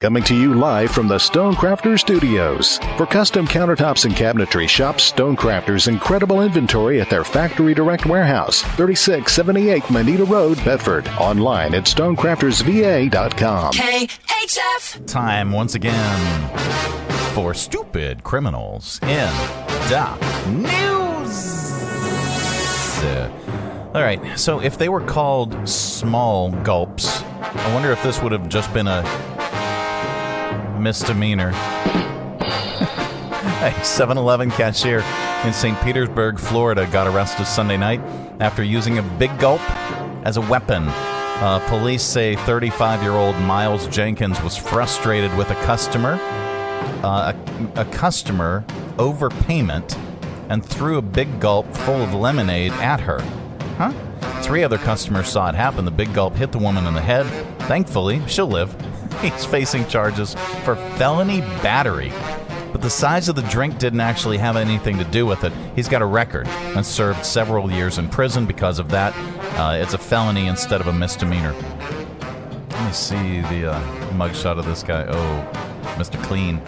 [0.00, 2.78] Coming to you live from the Stonecrafter Studios.
[2.96, 9.90] For custom countertops and cabinetry, shop Stonecrafter's incredible inventory at their Factory Direct Warehouse, 3678
[9.90, 11.06] Moneta Road, Bedford.
[11.18, 13.72] Online at stonecraftersva.com.
[13.72, 15.06] KHF.
[15.06, 16.58] Time once again
[17.34, 19.30] for stupid criminals in
[19.88, 20.16] the
[20.48, 21.72] news.
[23.02, 28.32] Uh, all right, so if they were called small gulps, I wonder if this would
[28.32, 29.02] have just been a
[30.82, 31.50] misdemeanor.
[33.62, 35.04] a 7 Eleven cashier
[35.44, 35.80] in St.
[35.82, 38.00] Petersburg, Florida, got arrested Sunday night
[38.40, 39.60] after using a big gulp
[40.26, 40.84] as a weapon.
[40.88, 46.18] Uh, police say 35 year old Miles Jenkins was frustrated with a customer,
[47.02, 47.32] uh,
[47.76, 48.64] a, a customer
[48.96, 49.96] overpayment,
[50.48, 53.20] and threw a big gulp full of lemonade at her.
[53.78, 53.92] Huh?
[54.42, 55.84] Three other customers saw it happen.
[55.84, 57.26] The big gulp hit the woman in the head.
[57.62, 58.74] Thankfully, she'll live.
[59.20, 60.34] He's facing charges
[60.64, 62.12] for felony battery.
[62.72, 65.52] But the size of the drink didn't actually have anything to do with it.
[65.76, 69.14] He's got a record and served several years in prison because of that.
[69.58, 71.52] Uh, it's a felony instead of a misdemeanor.
[72.70, 73.80] Let me see the uh,
[74.12, 75.04] mugshot of this guy.
[75.06, 75.50] Oh,
[75.96, 76.22] Mr.
[76.24, 76.60] Clean.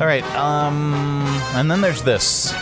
[0.00, 0.24] All right.
[0.34, 1.24] Um,
[1.54, 2.54] and then there's this.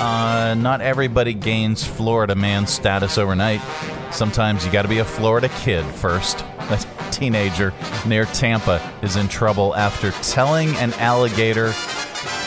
[0.00, 3.60] Uh, not everybody gains Florida man status overnight.
[4.10, 6.42] Sometimes you got to be a Florida kid first.
[6.58, 7.74] A teenager
[8.06, 11.72] near Tampa is in trouble after telling an alligator,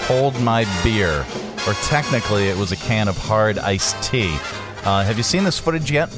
[0.07, 1.23] "Hold my beer,"
[1.67, 4.35] or technically it was a can of hard iced tea.
[4.83, 6.09] Uh, have you seen this footage yet?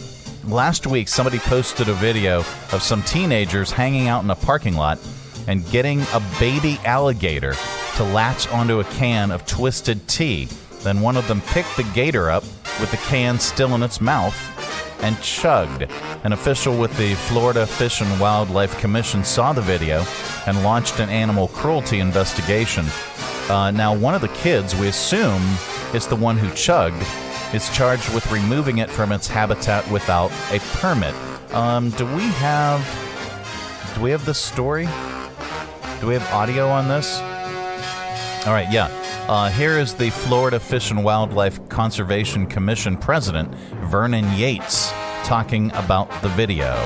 [0.45, 4.99] Last week, somebody posted a video of some teenagers hanging out in a parking lot
[5.47, 7.55] and getting a baby alligator
[7.97, 10.47] to latch onto a can of twisted tea.
[10.85, 12.43] Then one of them picked the gator up
[12.79, 14.35] with the can still in its mouth
[15.01, 15.89] and chugged.
[16.23, 20.05] An official with the Florida Fish and Wildlife Commission saw the video
[20.45, 22.85] and launched an animal cruelty investigation.
[23.49, 25.41] Uh, now, one of the kids, we assume
[25.95, 27.03] is the one who chugged,
[27.51, 31.15] is charged with removing it from its habitat without a permit.
[31.51, 32.79] Um, do we have?
[33.95, 34.85] Do we have this story?
[35.99, 37.17] Do we have audio on this?
[38.45, 39.01] All right, yeah.
[39.27, 43.51] Uh, here is the Florida Fish and Wildlife Conservation Commission president,
[43.89, 44.91] Vernon Yates,
[45.23, 46.77] talking about the video.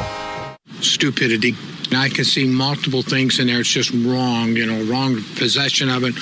[0.80, 1.54] stupidity.
[1.92, 3.60] Now I can see multiple things in there.
[3.60, 6.16] It's just wrong, you know, wrong possession of it,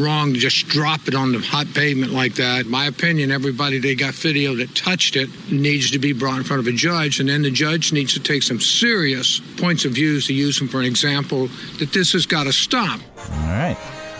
[0.00, 2.66] wrong to just drop it on the hot pavement like that.
[2.66, 6.60] My opinion, everybody that got video that touched it needs to be brought in front
[6.60, 10.28] of a judge, and then the judge needs to take some serious points of views
[10.28, 11.48] to use them for an example
[11.80, 13.00] that this has got to stop.
[13.18, 13.76] All right.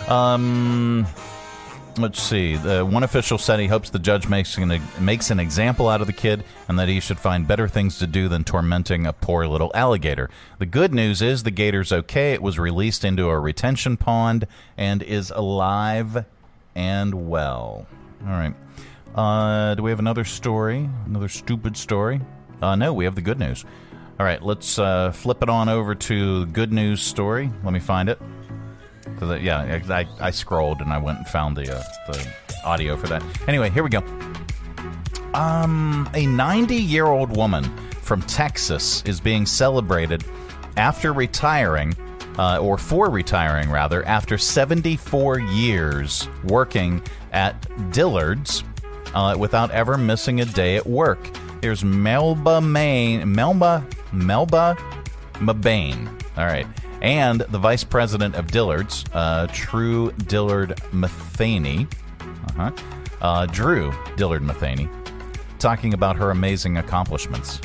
[0.09, 1.07] Um,
[1.97, 2.55] let's see.
[2.55, 6.07] The one official said he hopes the judge makes an, makes an example out of
[6.07, 9.47] the kid and that he should find better things to do than tormenting a poor
[9.47, 10.29] little alligator.
[10.59, 12.33] The good news is the gator's okay.
[12.33, 16.25] It was released into a retention pond and is alive
[16.75, 17.87] and well.
[18.25, 18.53] All right.
[19.15, 20.89] Uh, do we have another story?
[21.05, 22.21] Another stupid story?
[22.61, 23.63] Uh, no, we have the good news.
[24.19, 27.51] All right, let's uh, flip it on over to good news story.
[27.63, 28.19] Let me find it.
[29.29, 33.07] 'Cause yeah, I, I scrolled and I went and found the uh, the audio for
[33.07, 33.23] that.
[33.47, 34.03] Anyway, here we go.
[35.33, 37.63] Um, a 90 year old woman
[38.01, 40.23] from Texas is being celebrated
[40.77, 41.93] after retiring,
[42.37, 47.01] uh, or for retiring rather, after 74 years working
[47.33, 48.63] at Dillard's
[49.13, 51.29] uh, without ever missing a day at work.
[51.61, 54.77] Here's Melba Maine, Melba, Melba
[55.35, 56.07] Mebane.
[56.37, 56.67] All right.
[57.05, 61.85] And the vice president of Dillard's, uh, True Dillard Matheny,
[62.19, 62.71] uh-huh,
[63.21, 64.89] uh, Drue Dillard Matheny,
[65.59, 67.61] talking about her amazing accomplishments.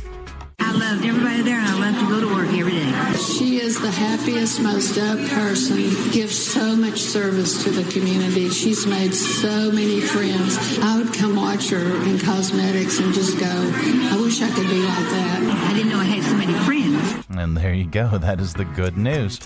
[0.70, 2.92] I loved everybody there, and I love to go to work every day.
[3.18, 8.50] She is the happiest, most up person, gives so much service to the community.
[8.50, 10.56] She's made so many friends.
[10.78, 14.78] I would come watch her in cosmetics and just go, I wish I could be
[14.78, 15.66] like that.
[15.70, 17.26] I didn't know I had so many friends.
[17.30, 18.18] And there you go.
[18.18, 19.40] That is the good news.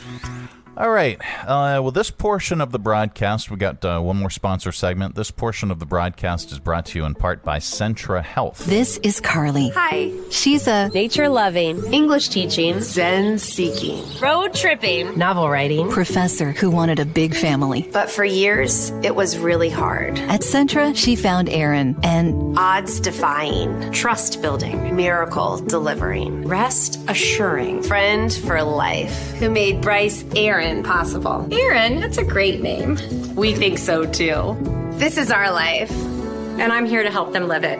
[0.77, 1.21] All right.
[1.43, 5.15] Uh, well, this portion of the broadcast, we got uh, one more sponsor segment.
[5.15, 8.67] This portion of the broadcast is brought to you in part by Centra Health.
[8.67, 9.69] This is Carly.
[9.69, 10.11] Hi.
[10.31, 16.99] She's a nature loving, English teaching, Zen seeking, road tripping, novel writing professor who wanted
[16.99, 17.89] a big family.
[17.93, 20.19] But for years, it was really hard.
[20.19, 28.33] At Centra, she found Aaron and odds defying, trust building, miracle delivering, rest assuring, friend
[28.33, 31.47] for life, who made Bryce Aaron possible.
[31.53, 32.99] Aaron, that's a great name.
[33.35, 34.57] We think so too.
[34.93, 35.91] This is our life,
[36.59, 37.79] and I'm here to help them live it.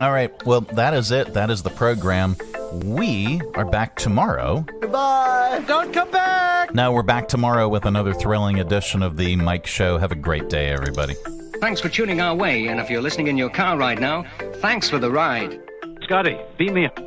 [0.00, 0.30] All right.
[0.46, 1.34] Well, that is it.
[1.34, 2.36] That is the program.
[2.72, 4.64] We are back tomorrow.
[4.80, 5.64] Goodbye.
[5.66, 6.72] Don't come back.
[6.74, 9.98] Now we're back tomorrow with another thrilling edition of the Mike Show.
[9.98, 11.14] Have a great day, everybody.
[11.60, 14.24] Thanks for tuning our way, and if you're listening in your car right now,
[14.56, 15.58] thanks for the ride.
[16.02, 16.98] Scotty, beat me up.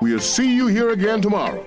[0.00, 1.66] We'll see you here again tomorrow.